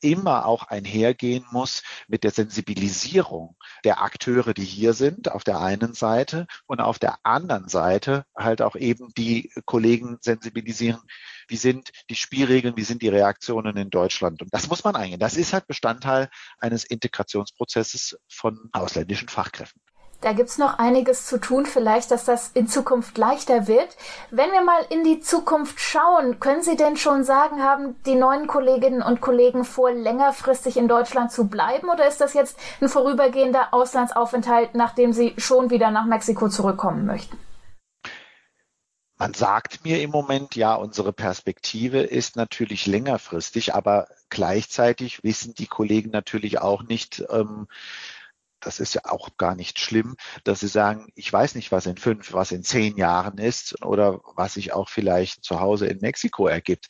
immer 0.00 0.46
auch 0.46 0.64
einhergehen 0.64 1.44
muss 1.50 1.82
mit 2.08 2.24
der 2.24 2.30
Sensibilisierung 2.30 3.56
der 3.84 4.02
Akteure, 4.02 4.54
die 4.54 4.64
hier 4.64 4.92
sind, 4.92 5.30
auf 5.30 5.44
der 5.44 5.60
einen 5.60 5.94
Seite 5.94 6.46
und 6.66 6.80
auf 6.80 6.98
der 6.98 7.18
anderen 7.24 7.68
Seite 7.68 8.24
halt 8.36 8.62
auch 8.62 8.76
eben 8.76 9.12
die 9.16 9.52
Kollegen 9.64 10.18
sensibilisieren, 10.20 11.00
wie 11.48 11.56
sind 11.56 11.90
die 12.10 12.16
Spielregeln, 12.16 12.76
wie 12.76 12.84
sind 12.84 13.02
die 13.02 13.08
Reaktionen 13.08 13.76
in 13.76 13.90
Deutschland. 13.90 14.42
Und 14.42 14.52
das 14.52 14.68
muss 14.68 14.84
man 14.84 14.96
eingehen. 14.96 15.20
Das 15.20 15.36
ist 15.36 15.52
halt 15.52 15.66
Bestandteil 15.66 16.28
eines 16.58 16.84
Integrationsprozesses 16.84 18.18
von 18.28 18.68
ausländischen 18.72 19.28
Fachkräften. 19.28 19.85
Da 20.22 20.32
gibt's 20.32 20.56
noch 20.56 20.78
einiges 20.78 21.26
zu 21.26 21.38
tun, 21.38 21.66
vielleicht, 21.66 22.10
dass 22.10 22.24
das 22.24 22.50
in 22.54 22.68
Zukunft 22.68 23.18
leichter 23.18 23.66
wird. 23.66 23.96
Wenn 24.30 24.50
wir 24.50 24.62
mal 24.62 24.84
in 24.88 25.04
die 25.04 25.20
Zukunft 25.20 25.78
schauen, 25.78 26.40
können 26.40 26.62
Sie 26.62 26.76
denn 26.76 26.96
schon 26.96 27.22
sagen, 27.22 27.62
haben 27.62 27.96
die 28.06 28.14
neuen 28.14 28.46
Kolleginnen 28.46 29.02
und 29.02 29.20
Kollegen 29.20 29.64
vor, 29.64 29.92
längerfristig 29.92 30.78
in 30.78 30.88
Deutschland 30.88 31.32
zu 31.32 31.48
bleiben? 31.48 31.90
Oder 31.90 32.08
ist 32.08 32.20
das 32.20 32.32
jetzt 32.32 32.58
ein 32.80 32.88
vorübergehender 32.88 33.68
Auslandsaufenthalt, 33.72 34.74
nachdem 34.74 35.12
Sie 35.12 35.34
schon 35.36 35.70
wieder 35.70 35.90
nach 35.90 36.06
Mexiko 36.06 36.48
zurückkommen 36.48 37.04
möchten? 37.04 37.38
Man 39.18 39.32
sagt 39.32 39.82
mir 39.82 40.02
im 40.02 40.10
Moment, 40.10 40.56
ja, 40.56 40.74
unsere 40.74 41.10
Perspektive 41.10 42.00
ist 42.00 42.36
natürlich 42.36 42.86
längerfristig, 42.86 43.74
aber 43.74 44.08
gleichzeitig 44.28 45.24
wissen 45.24 45.54
die 45.54 45.66
Kollegen 45.66 46.10
natürlich 46.10 46.60
auch 46.60 46.82
nicht, 46.82 47.24
ähm, 47.30 47.66
das 48.60 48.80
ist 48.80 48.94
ja 48.94 49.02
auch 49.04 49.36
gar 49.36 49.54
nicht 49.54 49.78
schlimm, 49.78 50.16
dass 50.44 50.60
sie 50.60 50.68
sagen, 50.68 51.08
ich 51.14 51.32
weiß 51.32 51.54
nicht, 51.54 51.72
was 51.72 51.86
in 51.86 51.96
fünf, 51.96 52.32
was 52.32 52.52
in 52.52 52.62
zehn 52.62 52.96
Jahren 52.96 53.38
ist 53.38 53.84
oder 53.84 54.20
was 54.34 54.54
sich 54.54 54.72
auch 54.72 54.88
vielleicht 54.88 55.44
zu 55.44 55.60
Hause 55.60 55.86
in 55.86 56.00
Mexiko 56.00 56.46
ergibt. 56.46 56.88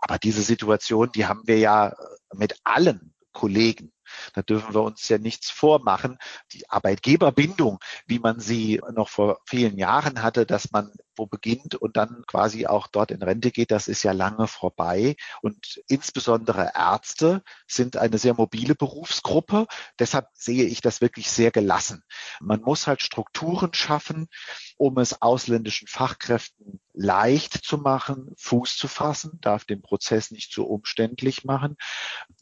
Aber 0.00 0.18
diese 0.18 0.42
Situation, 0.42 1.10
die 1.14 1.26
haben 1.26 1.42
wir 1.46 1.58
ja 1.58 1.94
mit 2.32 2.56
allen 2.64 3.14
Kollegen. 3.40 3.90
Da 4.34 4.42
dürfen 4.42 4.74
wir 4.74 4.82
uns 4.82 5.08
ja 5.08 5.16
nichts 5.16 5.50
vormachen. 5.50 6.18
Die 6.52 6.68
Arbeitgeberbindung, 6.68 7.78
wie 8.06 8.18
man 8.18 8.38
sie 8.38 8.82
noch 8.92 9.08
vor 9.08 9.40
vielen 9.46 9.78
Jahren 9.78 10.22
hatte, 10.22 10.44
dass 10.44 10.72
man 10.72 10.92
wo 11.16 11.26
beginnt 11.26 11.74
und 11.74 11.96
dann 11.96 12.24
quasi 12.26 12.66
auch 12.66 12.86
dort 12.86 13.10
in 13.10 13.22
Rente 13.22 13.50
geht, 13.50 13.70
das 13.70 13.88
ist 13.88 14.02
ja 14.02 14.12
lange 14.12 14.46
vorbei. 14.46 15.16
Und 15.40 15.82
insbesondere 15.88 16.72
Ärzte 16.74 17.42
sind 17.66 17.96
eine 17.96 18.18
sehr 18.18 18.34
mobile 18.34 18.74
Berufsgruppe. 18.74 19.66
Deshalb 19.98 20.28
sehe 20.34 20.64
ich 20.64 20.82
das 20.82 21.00
wirklich 21.00 21.30
sehr 21.30 21.50
gelassen. 21.50 22.02
Man 22.40 22.60
muss 22.60 22.86
halt 22.86 23.00
Strukturen 23.00 23.72
schaffen, 23.72 24.28
um 24.76 24.98
es 24.98 25.22
ausländischen 25.22 25.88
Fachkräften 25.88 26.80
leicht 27.00 27.64
zu 27.64 27.78
machen, 27.78 28.30
Fuß 28.36 28.76
zu 28.76 28.86
fassen, 28.86 29.38
darf 29.40 29.64
den 29.64 29.80
Prozess 29.80 30.30
nicht 30.30 30.52
zu 30.52 30.66
umständlich 30.66 31.44
machen. 31.44 31.76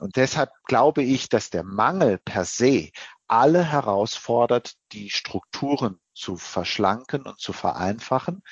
Und 0.01 0.17
deshalb 0.17 0.51
glaube 0.65 1.05
ich, 1.05 1.29
dass 1.29 1.51
der 1.51 1.63
Mangel 1.63 2.19
per 2.19 2.45
se 2.45 2.91
alle 3.29 3.63
herausfordert, 3.63 4.75
die 4.91 5.11
Strukturen 5.11 6.01
zu 6.13 6.37
verschlanken 6.37 7.23
und 7.23 7.39
zu 7.39 7.53
vereinfachen. 7.53 8.43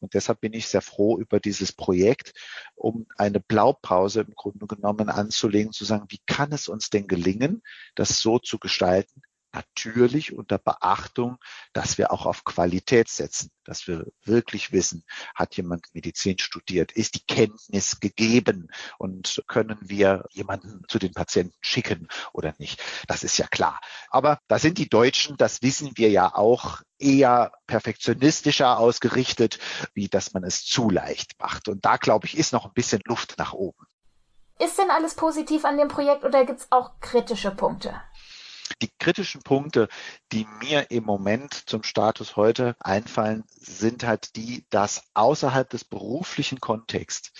Und 0.00 0.12
deshalb 0.12 0.42
bin 0.42 0.52
ich 0.52 0.68
sehr 0.68 0.82
froh 0.82 1.18
über 1.18 1.40
dieses 1.40 1.72
Projekt, 1.72 2.34
um 2.74 3.06
eine 3.16 3.40
Blaupause 3.40 4.20
im 4.20 4.34
Grunde 4.34 4.66
genommen 4.66 5.08
anzulegen, 5.08 5.72
zu 5.72 5.86
sagen, 5.86 6.06
wie 6.10 6.20
kann 6.26 6.52
es 6.52 6.68
uns 6.68 6.90
denn 6.90 7.06
gelingen, 7.06 7.62
das 7.94 8.20
so 8.20 8.38
zu 8.38 8.58
gestalten, 8.58 9.22
natürlich 9.58 10.36
unter 10.36 10.58
Beachtung, 10.58 11.38
dass 11.72 11.98
wir 11.98 12.12
auch 12.12 12.26
auf 12.26 12.44
Qualität 12.44 13.08
setzen, 13.08 13.50
dass 13.64 13.88
wir 13.88 14.06
wirklich 14.24 14.72
wissen, 14.72 15.04
hat 15.34 15.56
jemand 15.56 15.86
Medizin 15.94 16.38
studiert, 16.38 16.92
ist 16.92 17.16
die 17.16 17.26
Kenntnis 17.26 17.98
gegeben 17.98 18.68
und 18.98 19.42
können 19.48 19.78
wir 19.80 20.24
jemanden 20.30 20.84
zu 20.88 20.98
den 20.98 21.12
Patienten 21.12 21.56
schicken 21.60 22.08
oder 22.32 22.54
nicht. 22.58 22.82
Das 23.08 23.24
ist 23.24 23.36
ja 23.38 23.48
klar. 23.48 23.80
Aber 24.10 24.38
da 24.46 24.58
sind 24.58 24.78
die 24.78 24.88
Deutschen, 24.88 25.36
das 25.36 25.62
wissen 25.62 25.92
wir 25.96 26.10
ja 26.10 26.34
auch, 26.34 26.82
eher 27.00 27.52
perfektionistischer 27.66 28.78
ausgerichtet, 28.78 29.58
wie 29.94 30.08
dass 30.08 30.34
man 30.34 30.44
es 30.44 30.64
zu 30.64 30.90
leicht 30.90 31.38
macht. 31.38 31.68
Und 31.68 31.84
da, 31.84 31.96
glaube 31.96 32.26
ich, 32.26 32.36
ist 32.36 32.52
noch 32.52 32.64
ein 32.64 32.72
bisschen 32.74 33.02
Luft 33.04 33.38
nach 33.38 33.52
oben. 33.52 33.86
Ist 34.60 34.78
denn 34.78 34.90
alles 34.90 35.14
positiv 35.14 35.64
an 35.64 35.78
dem 35.78 35.86
Projekt 35.86 36.24
oder 36.24 36.44
gibt 36.44 36.60
es 36.60 36.72
auch 36.72 36.98
kritische 37.00 37.52
Punkte? 37.52 38.00
Die 38.82 38.90
kritischen 38.98 39.42
Punkte, 39.42 39.88
die 40.32 40.46
mir 40.60 40.90
im 40.90 41.04
Moment 41.04 41.54
zum 41.68 41.82
Status 41.82 42.36
heute 42.36 42.76
einfallen, 42.80 43.44
sind 43.48 44.04
halt 44.04 44.36
die, 44.36 44.66
dass 44.70 45.04
außerhalb 45.14 45.68
des 45.68 45.84
beruflichen 45.84 46.60
Kontexts 46.60 47.32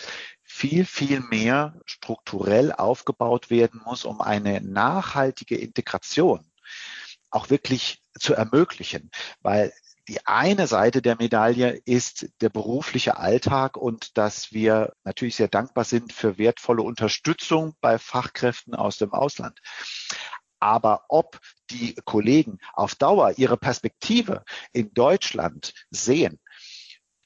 viel, 0.43 0.85
viel 0.85 1.21
mehr 1.21 1.81
strukturell 1.85 2.73
aufgebaut 2.73 3.51
werden 3.51 3.81
muss, 3.85 4.05
um 4.05 4.21
eine 4.21 4.61
nachhaltige 4.61 5.57
Integration 5.57 6.45
auch 7.31 7.51
wirklich 7.51 8.03
zu 8.19 8.35
ermöglichen, 8.35 9.11
weil 9.41 9.73
die 10.09 10.27
eine 10.27 10.67
Seite 10.67 11.03
der 11.03 11.17
Medaille 11.17 11.83
ist 11.85 12.31
der 12.41 12.49
berufliche 12.49 13.19
Alltag 13.19 13.77
und 13.77 14.17
dass 14.17 14.53
wir 14.53 14.95
natürlich 15.05 15.37
sehr 15.37 15.49
dankbar 15.49 15.85
sind 15.85 16.15
für 16.15 16.39
wertvolle 16.39 16.83
Unterstützung 16.83 17.75
bei 17.83 17.99
Fachkräften 17.99 18.75
aus 18.75 18.97
dem 18.97 19.13
Ausland. 19.13 19.61
Aber 20.61 21.05
ob 21.09 21.41
die 21.71 21.95
Kollegen 22.05 22.59
auf 22.73 22.95
Dauer 22.95 23.33
ihre 23.37 23.57
Perspektive 23.57 24.45
in 24.73 24.93
Deutschland 24.95 25.75
sehen, 25.91 26.41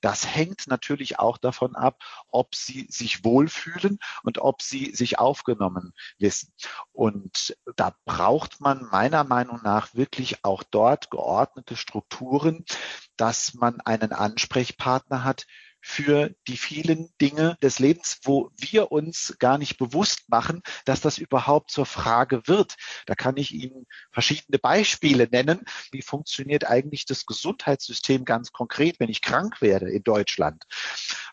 Das 0.03 0.27
hängt 0.35 0.67
natürlich 0.67 1.21
auch 1.21 1.39
davon 1.39 1.77
ab, 1.77 2.03
ob 2.29 2.57
sie 2.57 2.87
sich 2.91 3.25
wohlfühlen 3.25 3.99
und 4.25 4.39
ob 4.39 4.61
sie 4.61 4.95
sich 4.95 5.19
aufgenommen 5.21 5.93
wissen. 6.19 6.53
Und 6.91 7.57
da 7.77 7.95
braucht 8.05 8.61
man 8.61 8.83
meiner 8.91 9.23
Meinung 9.23 9.61
nach 9.63 9.95
wirklich 9.95 10.45
auch 10.45 10.65
dort 10.65 11.11
geordnete 11.11 11.77
Strukturen, 11.77 12.65
dass 13.17 13.55
man 13.55 13.81
einen 13.81 14.13
Ansprechpartner 14.13 15.23
hat, 15.23 15.47
für 15.83 16.35
die 16.47 16.57
vielen 16.57 17.13
Dinge 17.21 17.59
des 17.61 17.81
Lebens, 17.81 18.21
wo 18.23 18.51
wir 18.57 18.93
uns 18.93 19.37
gar 19.41 19.59
nicht 19.59 19.77
bewusst 19.77 20.29
machen, 20.29 20.63
dass 20.85 21.01
das 21.01 21.19
überhaupt 21.19 21.71
zur 21.71 21.87
Frage 21.87 22.47
wird. 22.47 22.77
Da 23.07 23.15
kann 23.15 23.37
ich 23.37 23.53
Ihnen 23.53 23.87
verschiedene 24.13 24.59
Beispiele 24.59 25.29
nennen. 25.31 25.65
Wie 25.91 26.03
funktioniert 26.03 26.67
eigentlich 26.67 27.05
das 27.05 27.27
Gesundheitssystem 27.27 28.25
ganz 28.25 28.53
konkret, 28.53 29.01
wenn 29.01 29.11
ich 29.11 29.21
krank 29.21 29.61
werde 29.61 29.91
in 29.91 30.05
Deutschland? 30.05 30.65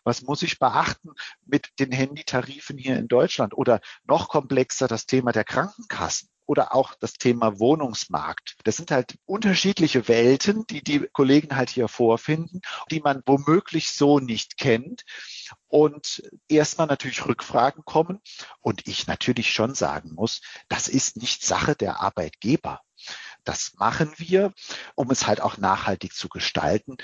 Was 0.04 0.24
muss 0.24 0.42
ich 0.42 0.58
beachten 0.58 1.12
mit 1.46 1.70
den 1.80 1.92
Handytarifen 1.92 2.78
hier 2.78 2.98
in 2.98 3.08
Deutschland? 3.08 3.56
Oder 3.56 3.80
noch 4.06 4.30
komplexer 4.30 4.88
das 4.88 5.06
Thema 5.06 5.32
der 5.32 5.44
Krankenkassen 5.44 6.30
oder 6.50 6.74
auch 6.74 6.96
das 6.96 7.14
Thema 7.14 7.60
Wohnungsmarkt. 7.60 8.56
Das 8.64 8.76
sind 8.76 8.90
halt 8.90 9.20
unterschiedliche 9.28 10.08
Welten, 10.08 10.66
die 10.66 10.84
die 10.84 11.08
Kollegen 11.14 11.56
halt 11.56 11.70
hier 11.70 11.88
vorfinden, 11.88 12.62
die 12.90 13.02
man 13.02 13.22
womöglich 13.28 13.92
so 13.92 14.18
nicht 14.18 14.58
kennt. 14.58 15.06
Und 15.68 16.24
erstmal 16.48 16.88
natürlich 16.88 17.24
Rückfragen 17.24 17.86
kommen. 17.86 18.20
Und 18.62 18.88
ich 18.88 19.06
natürlich 19.06 19.54
schon 19.54 19.76
sagen 19.76 20.16
muss, 20.16 20.42
das 20.70 20.88
ist 20.88 21.18
nicht 21.18 21.46
Sache 21.46 21.76
der 21.76 22.02
Arbeitgeber. 22.02 22.82
Das 23.44 23.74
machen 23.78 24.12
wir, 24.18 24.52
um 24.96 25.12
es 25.12 25.28
halt 25.28 25.42
auch 25.42 25.58
nachhaltig 25.58 26.16
zu 26.16 26.30
gestalten. 26.30 26.98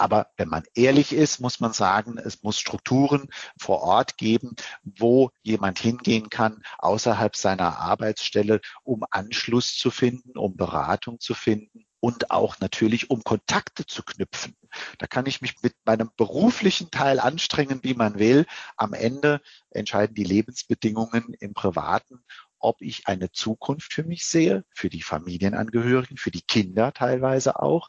Aber 0.00 0.28
wenn 0.38 0.48
man 0.48 0.62
ehrlich 0.74 1.12
ist, 1.12 1.40
muss 1.40 1.60
man 1.60 1.74
sagen, 1.74 2.16
es 2.16 2.42
muss 2.42 2.58
Strukturen 2.58 3.28
vor 3.58 3.82
Ort 3.82 4.16
geben, 4.16 4.56
wo 4.82 5.30
jemand 5.42 5.78
hingehen 5.78 6.30
kann 6.30 6.62
außerhalb 6.78 7.36
seiner 7.36 7.78
Arbeitsstelle, 7.78 8.62
um 8.82 9.04
Anschluss 9.10 9.76
zu 9.76 9.90
finden, 9.90 10.38
um 10.38 10.56
Beratung 10.56 11.20
zu 11.20 11.34
finden 11.34 11.84
und 12.00 12.30
auch 12.30 12.60
natürlich, 12.60 13.10
um 13.10 13.22
Kontakte 13.22 13.84
zu 13.84 14.02
knüpfen. 14.02 14.56
Da 14.96 15.06
kann 15.06 15.26
ich 15.26 15.42
mich 15.42 15.56
mit 15.62 15.74
meinem 15.84 16.10
beruflichen 16.16 16.90
Teil 16.90 17.20
anstrengen, 17.20 17.80
wie 17.82 17.92
man 17.92 18.18
will. 18.18 18.46
Am 18.78 18.94
Ende 18.94 19.42
entscheiden 19.68 20.14
die 20.14 20.24
Lebensbedingungen 20.24 21.34
im 21.40 21.52
Privaten 21.52 22.24
ob 22.62 22.82
ich 22.82 23.06
eine 23.06 23.32
Zukunft 23.32 23.94
für 23.94 24.04
mich 24.04 24.26
sehe, 24.26 24.64
für 24.70 24.90
die 24.90 25.00
Familienangehörigen, 25.00 26.18
für 26.18 26.30
die 26.30 26.42
Kinder 26.42 26.92
teilweise 26.92 27.58
auch. 27.58 27.88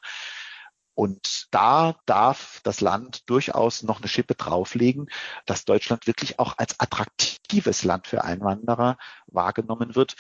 Und 1.02 1.48
da 1.50 1.96
darf 2.06 2.62
das 2.64 2.80
Land 2.80 3.28
durchaus 3.28 3.82
noch 3.82 3.98
eine 4.02 4.08
Schippe 4.08 4.36
drauflegen, 4.36 5.10
dass 5.48 5.66
Deutschland 5.66 6.06
wirklich 6.06 6.38
auch 6.38 6.60
als 6.60 6.80
attraktives 6.80 7.84
Land 7.84 8.06
für 8.06 8.24
Einwanderer 8.24 9.00
wahrgenommen 9.32 9.96
wird, 9.96 10.16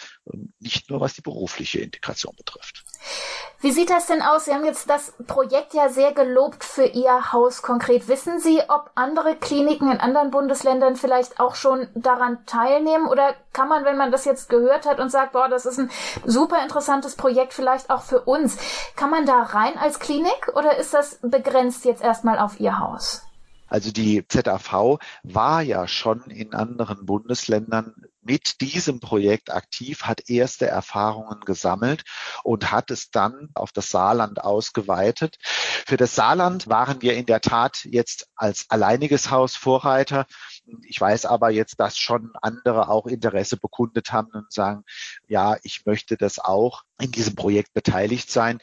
nicht 0.59 0.89
nur 0.89 1.01
was 1.01 1.13
die 1.13 1.21
berufliche 1.21 1.79
Integration 1.79 2.35
betrifft. 2.35 2.83
Wie 3.59 3.71
sieht 3.71 3.89
das 3.89 4.07
denn 4.07 4.21
aus? 4.21 4.45
Sie 4.45 4.53
haben 4.53 4.65
jetzt 4.65 4.89
das 4.89 5.13
Projekt 5.27 5.73
ja 5.73 5.89
sehr 5.89 6.13
gelobt 6.13 6.63
für 6.63 6.85
Ihr 6.85 7.31
Haus 7.31 7.61
konkret. 7.61 8.07
Wissen 8.07 8.39
Sie, 8.39 8.59
ob 8.67 8.89
andere 8.95 9.35
Kliniken 9.35 9.91
in 9.91 9.99
anderen 9.99 10.31
Bundesländern 10.31 10.95
vielleicht 10.95 11.39
auch 11.39 11.55
schon 11.55 11.87
daran 11.93 12.45
teilnehmen? 12.45 13.07
Oder 13.07 13.35
kann 13.53 13.69
man, 13.69 13.85
wenn 13.85 13.97
man 13.97 14.11
das 14.11 14.25
jetzt 14.25 14.49
gehört 14.49 14.85
hat 14.85 14.99
und 14.99 15.11
sagt, 15.11 15.33
boah, 15.33 15.47
das 15.47 15.65
ist 15.65 15.79
ein 15.79 15.91
super 16.25 16.63
interessantes 16.63 17.15
Projekt 17.15 17.53
vielleicht 17.53 17.89
auch 17.89 18.01
für 18.01 18.21
uns, 18.21 18.57
kann 18.95 19.11
man 19.11 19.25
da 19.25 19.43
rein 19.43 19.77
als 19.77 19.99
Klinik 19.99 20.51
oder 20.55 20.77
ist 20.77 20.93
das 20.93 21.19
begrenzt 21.21 21.85
jetzt 21.85 22.01
erstmal 22.01 22.39
auf 22.39 22.59
Ihr 22.59 22.79
Haus? 22.79 23.23
Also 23.67 23.91
die 23.91 24.27
ZAV 24.27 24.99
war 25.23 25.61
ja 25.61 25.87
schon 25.87 26.23
in 26.25 26.53
anderen 26.53 27.05
Bundesländern 27.05 27.95
mit 28.21 28.61
diesem 28.61 28.99
Projekt 28.99 29.51
aktiv, 29.51 30.03
hat 30.03 30.29
erste 30.29 30.67
Erfahrungen 30.67 31.41
gesammelt 31.41 32.03
und 32.43 32.71
hat 32.71 32.91
es 32.91 33.11
dann 33.11 33.49
auf 33.53 33.71
das 33.71 33.89
Saarland 33.89 34.43
ausgeweitet. 34.43 35.37
Für 35.41 35.97
das 35.97 36.15
Saarland 36.15 36.67
waren 36.67 37.01
wir 37.01 37.15
in 37.15 37.25
der 37.25 37.41
Tat 37.41 37.85
jetzt 37.85 38.27
als 38.35 38.65
alleiniges 38.69 39.31
Haus 39.31 39.55
Vorreiter. 39.55 40.25
Ich 40.83 41.01
weiß 41.01 41.25
aber 41.25 41.49
jetzt, 41.49 41.79
dass 41.79 41.97
schon 41.97 42.31
andere 42.41 42.89
auch 42.89 43.07
Interesse 43.07 43.57
bekundet 43.57 44.11
haben 44.11 44.31
und 44.33 44.51
sagen, 44.51 44.83
ja, 45.27 45.57
ich 45.63 45.85
möchte 45.85 46.17
das 46.17 46.39
auch 46.39 46.83
in 46.99 47.11
diesem 47.11 47.35
Projekt 47.35 47.73
beteiligt 47.73 48.31
sein. 48.31 48.59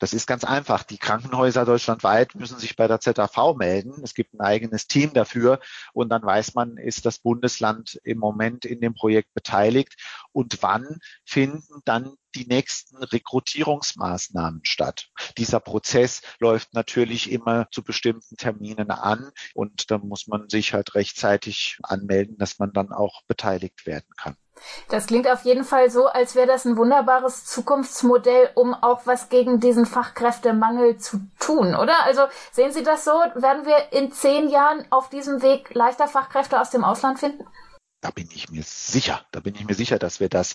Das 0.00 0.14
ist 0.14 0.26
ganz 0.26 0.44
einfach. 0.44 0.82
Die 0.82 0.96
Krankenhäuser 0.96 1.66
deutschlandweit 1.66 2.34
müssen 2.34 2.58
sich 2.58 2.74
bei 2.74 2.88
der 2.88 3.00
ZAV 3.00 3.54
melden. 3.54 4.02
Es 4.02 4.14
gibt 4.14 4.32
ein 4.32 4.40
eigenes 4.40 4.86
Team 4.86 5.12
dafür 5.12 5.60
und 5.92 6.08
dann 6.08 6.22
weiß 6.22 6.54
man, 6.54 6.78
ist 6.78 7.04
das 7.04 7.18
Bundesland 7.18 8.00
im 8.02 8.18
Moment 8.18 8.64
in 8.64 8.80
dem 8.80 8.94
Projekt 8.94 9.34
beteiligt 9.34 9.96
und 10.32 10.62
wann 10.62 11.00
finden 11.26 11.82
dann 11.84 12.14
die 12.34 12.46
nächsten 12.46 12.96
Rekrutierungsmaßnahmen 12.96 14.60
statt. 14.64 15.10
Dieser 15.36 15.60
Prozess 15.60 16.22
läuft 16.38 16.72
natürlich 16.72 17.30
immer 17.30 17.68
zu 17.70 17.82
bestimmten 17.82 18.36
Terminen 18.36 18.90
an 18.90 19.30
und 19.52 19.90
da 19.90 19.98
muss 19.98 20.26
man 20.28 20.48
sich 20.48 20.72
halt 20.72 20.94
rechtzeitig 20.94 21.78
anmelden, 21.82 22.38
dass 22.38 22.58
man 22.58 22.72
dann 22.72 22.90
auch 22.90 23.22
beteiligt 23.26 23.84
werden 23.84 24.08
kann. 24.16 24.36
Das 24.88 25.06
klingt 25.06 25.28
auf 25.28 25.42
jeden 25.42 25.64
Fall 25.64 25.90
so, 25.90 26.06
als 26.06 26.34
wäre 26.34 26.46
das 26.46 26.64
ein 26.64 26.76
wunderbares 26.76 27.44
Zukunftsmodell, 27.44 28.50
um 28.54 28.74
auch 28.74 29.02
was 29.04 29.28
gegen 29.28 29.60
diesen 29.60 29.86
Fachkräftemangel 29.86 30.98
zu 30.98 31.20
tun, 31.38 31.74
oder? 31.74 32.04
Also 32.04 32.22
sehen 32.52 32.72
Sie 32.72 32.82
das 32.82 33.04
so? 33.04 33.12
Werden 33.34 33.66
wir 33.66 33.92
in 33.92 34.12
zehn 34.12 34.48
Jahren 34.48 34.84
auf 34.90 35.08
diesem 35.08 35.42
Weg 35.42 35.74
leichter 35.74 36.08
Fachkräfte 36.08 36.60
aus 36.60 36.70
dem 36.70 36.84
Ausland 36.84 37.18
finden? 37.18 37.46
Da 38.00 38.10
bin 38.10 38.28
ich 38.32 38.50
mir 38.50 38.62
sicher. 38.62 39.26
Da 39.30 39.40
bin 39.40 39.54
ich 39.54 39.64
mir 39.66 39.74
sicher, 39.74 39.98
dass 39.98 40.20
wir 40.20 40.30
das 40.30 40.54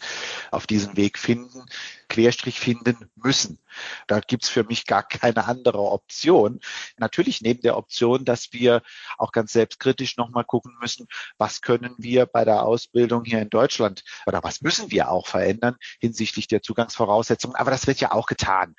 auf 0.49 0.65
diesem 0.65 0.97
Weg 0.97 1.19
finden, 1.19 1.65
Querstrich 2.09 2.59
finden 2.59 3.09
müssen. 3.15 3.59
Da 4.07 4.19
gibt's 4.19 4.49
für 4.49 4.63
mich 4.63 4.85
gar 4.85 5.03
keine 5.03 5.45
andere 5.45 5.79
Option. 5.79 6.59
Natürlich 6.97 7.41
neben 7.41 7.61
der 7.61 7.77
Option, 7.77 8.25
dass 8.25 8.51
wir 8.51 8.81
auch 9.17 9.31
ganz 9.31 9.51
selbstkritisch 9.53 10.17
nochmal 10.17 10.43
gucken 10.43 10.75
müssen, 10.79 11.07
was 11.37 11.61
können 11.61 11.93
wir 11.97 12.25
bei 12.25 12.45
der 12.45 12.63
Ausbildung 12.63 13.25
hier 13.25 13.41
in 13.41 13.49
Deutschland 13.49 14.03
oder 14.25 14.43
was 14.43 14.61
müssen 14.61 14.91
wir 14.91 15.11
auch 15.11 15.27
verändern 15.27 15.75
hinsichtlich 15.99 16.47
der 16.47 16.61
Zugangsvoraussetzungen. 16.61 17.55
Aber 17.55 17.71
das 17.71 17.85
wird 17.85 17.99
ja 17.99 18.11
auch 18.11 18.25
getan. 18.25 18.75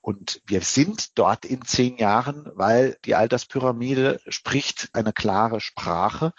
Und 0.00 0.40
wir 0.46 0.60
sind 0.60 1.18
dort 1.18 1.44
in 1.44 1.62
zehn 1.62 1.96
Jahren, 1.96 2.50
weil 2.54 2.96
die 3.04 3.14
Alterspyramide 3.14 4.20
spricht 4.28 4.88
eine 4.92 5.12
klare 5.12 5.60
Sprache. 5.60 6.32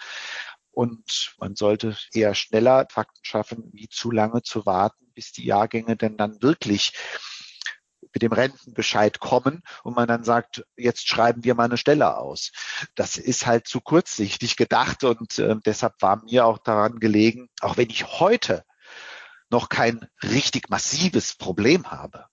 Und 0.76 1.34
man 1.38 1.56
sollte 1.56 1.96
eher 2.12 2.34
schneller 2.34 2.86
Fakten 2.90 3.24
schaffen, 3.24 3.70
wie 3.72 3.88
zu 3.88 4.10
lange 4.10 4.42
zu 4.42 4.66
warten, 4.66 5.10
bis 5.14 5.32
die 5.32 5.46
Jahrgänge 5.46 5.96
denn 5.96 6.18
dann 6.18 6.42
wirklich 6.42 6.92
mit 8.12 8.20
dem 8.20 8.34
Rentenbescheid 8.34 9.18
kommen 9.18 9.62
und 9.84 9.96
man 9.96 10.06
dann 10.06 10.22
sagt, 10.22 10.66
jetzt 10.76 11.08
schreiben 11.08 11.44
wir 11.44 11.54
mal 11.54 11.64
eine 11.64 11.78
Stelle 11.78 12.18
aus. 12.18 12.52
Das 12.94 13.16
ist 13.16 13.46
halt 13.46 13.66
zu 13.66 13.80
kurzsichtig 13.80 14.56
gedacht 14.56 15.02
und 15.02 15.38
äh, 15.38 15.56
deshalb 15.64 15.94
war 16.00 16.22
mir 16.22 16.44
auch 16.44 16.58
daran 16.58 17.00
gelegen, 17.00 17.48
auch 17.62 17.78
wenn 17.78 17.88
ich 17.88 18.20
heute 18.20 18.62
noch 19.48 19.70
kein 19.70 20.06
richtig 20.22 20.68
massives 20.68 21.36
Problem 21.36 21.90
habe, 21.90 22.26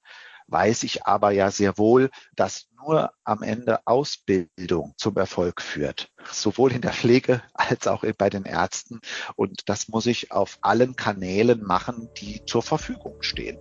weiß 0.47 0.83
ich 0.83 1.05
aber 1.05 1.31
ja 1.31 1.51
sehr 1.51 1.77
wohl, 1.77 2.09
dass 2.35 2.67
nur 2.77 3.11
am 3.23 3.43
Ende 3.43 3.79
Ausbildung 3.85 4.93
zum 4.97 5.15
Erfolg 5.17 5.61
führt, 5.61 6.11
sowohl 6.31 6.73
in 6.73 6.81
der 6.81 6.93
Pflege 6.93 7.41
als 7.53 7.87
auch 7.87 8.03
bei 8.17 8.29
den 8.29 8.43
Ärzten. 8.43 8.99
Und 9.35 9.69
das 9.69 9.87
muss 9.87 10.05
ich 10.05 10.31
auf 10.31 10.57
allen 10.61 10.95
Kanälen 10.95 11.63
machen, 11.63 12.09
die 12.17 12.43
zur 12.45 12.61
Verfügung 12.61 13.21
stehen. 13.21 13.57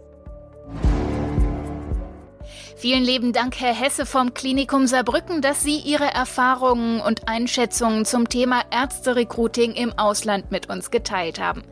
Vielen 2.77 3.05
lieben 3.05 3.33
Dank, 3.33 3.61
Herr 3.61 3.75
Hesse 3.75 4.07
vom 4.07 4.35
Klinikum 4.35 4.87
Saarbrücken, 4.87 5.41
dass 5.43 5.63
Sie 5.63 5.79
Ihre 5.79 6.13
Erfahrungen 6.13 7.01
und 7.01 7.29
Einschätzungen 7.29 8.05
zum 8.05 8.29
Thema 8.29 8.63
Ärzterecruiting 8.71 9.73
im 9.75 9.99
Ausland 9.99 10.51
mit 10.51 10.69
uns 10.69 10.91
geteilt 10.91 11.41
haben. 11.41 11.63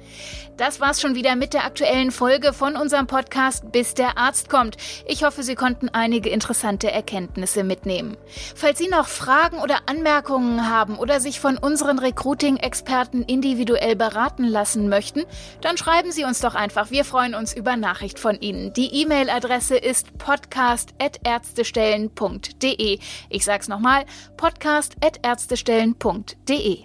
Das 0.61 0.79
war's 0.79 1.01
schon 1.01 1.15
wieder 1.15 1.37
mit 1.37 1.55
der 1.55 1.65
aktuellen 1.65 2.11
Folge 2.11 2.53
von 2.53 2.77
unserem 2.77 3.07
Podcast 3.07 3.73
Bis 3.73 3.95
der 3.95 4.19
Arzt 4.19 4.51
kommt. 4.51 4.77
Ich 5.07 5.25
hoffe, 5.25 5.43
Sie 5.43 5.55
konnten 5.55 5.89
einige 5.89 6.29
interessante 6.29 6.91
Erkenntnisse 6.91 7.65
mitnehmen. 7.65 8.19
Falls 8.55 8.79
Sie 8.79 8.89
noch 8.89 9.09
Fragen 9.09 9.61
oder 9.61 9.79
Anmerkungen 9.87 10.69
haben 10.69 10.99
oder 10.99 11.19
sich 11.19 11.41
von 11.41 11.57
unseren 11.57 11.99
Recruiting-Experten 11.99 13.23
individuell 13.23 13.97
beraten 13.97 14.45
lassen 14.45 14.91
möchten, 14.91 15.25
dann 15.63 15.79
schreiben 15.79 16.13
Sie 16.13 16.25
uns 16.25 16.41
doch 16.41 16.55
einfach. 16.55 16.91
Wir 16.91 17.07
freuen 17.07 17.35
uns 17.35 17.55
über 17.55 17.79
Nachricht 17.79 18.19
von 18.19 18.39
Ihnen. 18.39 18.75
Die 18.75 19.01
E-Mail-Adresse 19.01 19.79
ist 19.79 20.19
podcast.ärztestellen.de. 20.61 22.99
Ich 23.31 23.45
sag's 23.45 23.69
nochmal, 23.69 24.05
podcast.ärztestellen.de. 24.37 26.85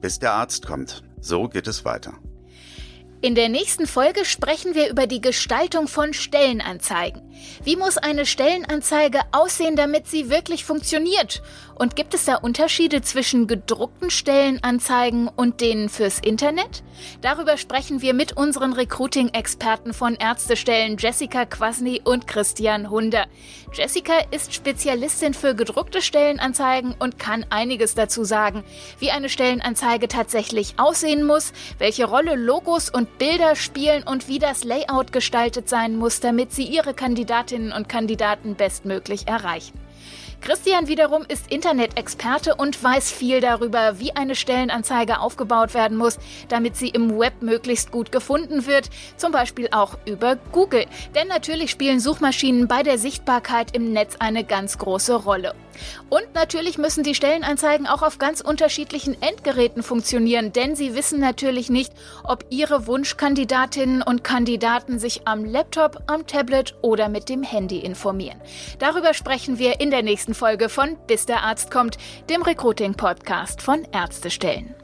Bis 0.00 0.20
der 0.20 0.32
Arzt 0.32 0.66
kommt. 0.66 1.02
So 1.20 1.48
geht 1.48 1.66
es 1.66 1.84
weiter. 1.84 2.14
In 3.20 3.34
der 3.34 3.48
nächsten 3.48 3.88
Folge 3.88 4.24
sprechen 4.24 4.76
wir 4.76 4.88
über 4.88 5.08
die 5.08 5.20
Gestaltung 5.20 5.88
von 5.88 6.14
Stellenanzeigen. 6.14 7.20
Wie 7.64 7.74
muss 7.74 7.98
eine 7.98 8.24
Stellenanzeige 8.24 9.20
aussehen, 9.32 9.74
damit 9.74 10.06
sie 10.06 10.30
wirklich 10.30 10.64
funktioniert? 10.64 11.42
Und 11.74 11.96
gibt 11.96 12.14
es 12.14 12.24
da 12.24 12.36
Unterschiede 12.36 13.02
zwischen 13.02 13.46
gedruckten 13.46 14.10
Stellenanzeigen 14.10 15.28
und 15.28 15.60
denen 15.60 15.88
fürs 15.88 16.20
Internet? 16.20 16.82
Darüber 17.20 17.56
sprechen 17.56 18.02
wir 18.02 18.14
mit 18.14 18.36
unseren 18.36 18.72
Recruiting-Experten 18.72 19.94
von 19.94 20.14
Ärztestellen 20.16 20.96
Jessica 20.96 21.44
Kwasny 21.44 22.00
und 22.04 22.26
Christian 22.26 22.90
Hunder. 22.90 23.26
Jessica 23.72 24.14
ist 24.30 24.54
Spezialistin 24.54 25.34
für 25.34 25.54
gedruckte 25.54 26.02
Stellenanzeigen 26.02 26.94
und 26.98 27.18
kann 27.18 27.46
einiges 27.50 27.94
dazu 27.94 28.24
sagen, 28.24 28.64
wie 28.98 29.10
eine 29.10 29.28
Stellenanzeige 29.28 30.08
tatsächlich 30.08 30.74
aussehen 30.78 31.24
muss, 31.24 31.52
welche 31.78 32.06
Rolle 32.06 32.34
Logos 32.34 32.90
Bilder 33.18 33.56
spielen 33.56 34.02
und 34.02 34.28
wie 34.28 34.38
das 34.38 34.64
Layout 34.64 35.12
gestaltet 35.12 35.68
sein 35.68 35.96
muss, 35.96 36.20
damit 36.20 36.52
sie 36.52 36.64
ihre 36.64 36.94
Kandidatinnen 36.94 37.72
und 37.72 37.88
Kandidaten 37.88 38.54
bestmöglich 38.54 39.26
erreichen. 39.26 39.78
Christian 40.40 40.88
wiederum 40.88 41.24
ist 41.28 41.50
Internet-Experte 41.50 42.54
und 42.54 42.82
weiß 42.82 43.10
viel 43.10 43.40
darüber, 43.40 43.98
wie 43.98 44.12
eine 44.12 44.34
Stellenanzeige 44.34 45.20
aufgebaut 45.20 45.74
werden 45.74 45.98
muss, 45.98 46.18
damit 46.48 46.76
sie 46.76 46.88
im 46.88 47.18
Web 47.18 47.42
möglichst 47.42 47.90
gut 47.90 48.12
gefunden 48.12 48.66
wird, 48.66 48.88
zum 49.16 49.32
Beispiel 49.32 49.68
auch 49.72 49.98
über 50.06 50.36
Google. 50.52 50.86
Denn 51.14 51.28
natürlich 51.28 51.70
spielen 51.70 52.00
Suchmaschinen 52.00 52.68
bei 52.68 52.82
der 52.82 52.98
Sichtbarkeit 52.98 53.74
im 53.74 53.92
Netz 53.92 54.16
eine 54.20 54.44
ganz 54.44 54.78
große 54.78 55.14
Rolle. 55.14 55.54
Und 56.08 56.34
natürlich 56.34 56.78
müssen 56.78 57.04
die 57.04 57.14
Stellenanzeigen 57.14 57.86
auch 57.86 58.02
auf 58.02 58.18
ganz 58.18 58.40
unterschiedlichen 58.40 59.20
Endgeräten 59.22 59.82
funktionieren, 59.82 60.52
denn 60.52 60.74
sie 60.74 60.94
wissen 60.94 61.20
natürlich 61.20 61.70
nicht, 61.70 61.92
ob 62.24 62.44
ihre 62.50 62.86
Wunschkandidatinnen 62.86 64.02
und 64.02 64.24
Kandidaten 64.24 64.98
sich 64.98 65.26
am 65.26 65.44
Laptop, 65.44 66.02
am 66.06 66.26
Tablet 66.26 66.74
oder 66.82 67.08
mit 67.08 67.28
dem 67.28 67.42
Handy 67.42 67.78
informieren. 67.78 68.40
Darüber 68.78 69.14
sprechen 69.14 69.58
wir 69.58 69.80
in 69.80 69.90
der 69.90 70.02
nächsten 70.02 70.27
nächsten 70.28 70.34
Folge 70.34 70.68
von 70.68 70.98
Bis 71.06 71.24
der 71.24 71.42
Arzt 71.42 71.70
kommt, 71.70 71.96
dem 72.28 72.42
Recruiting-Podcast 72.42 73.62
von 73.62 73.86
Ärztestellen. 73.92 74.74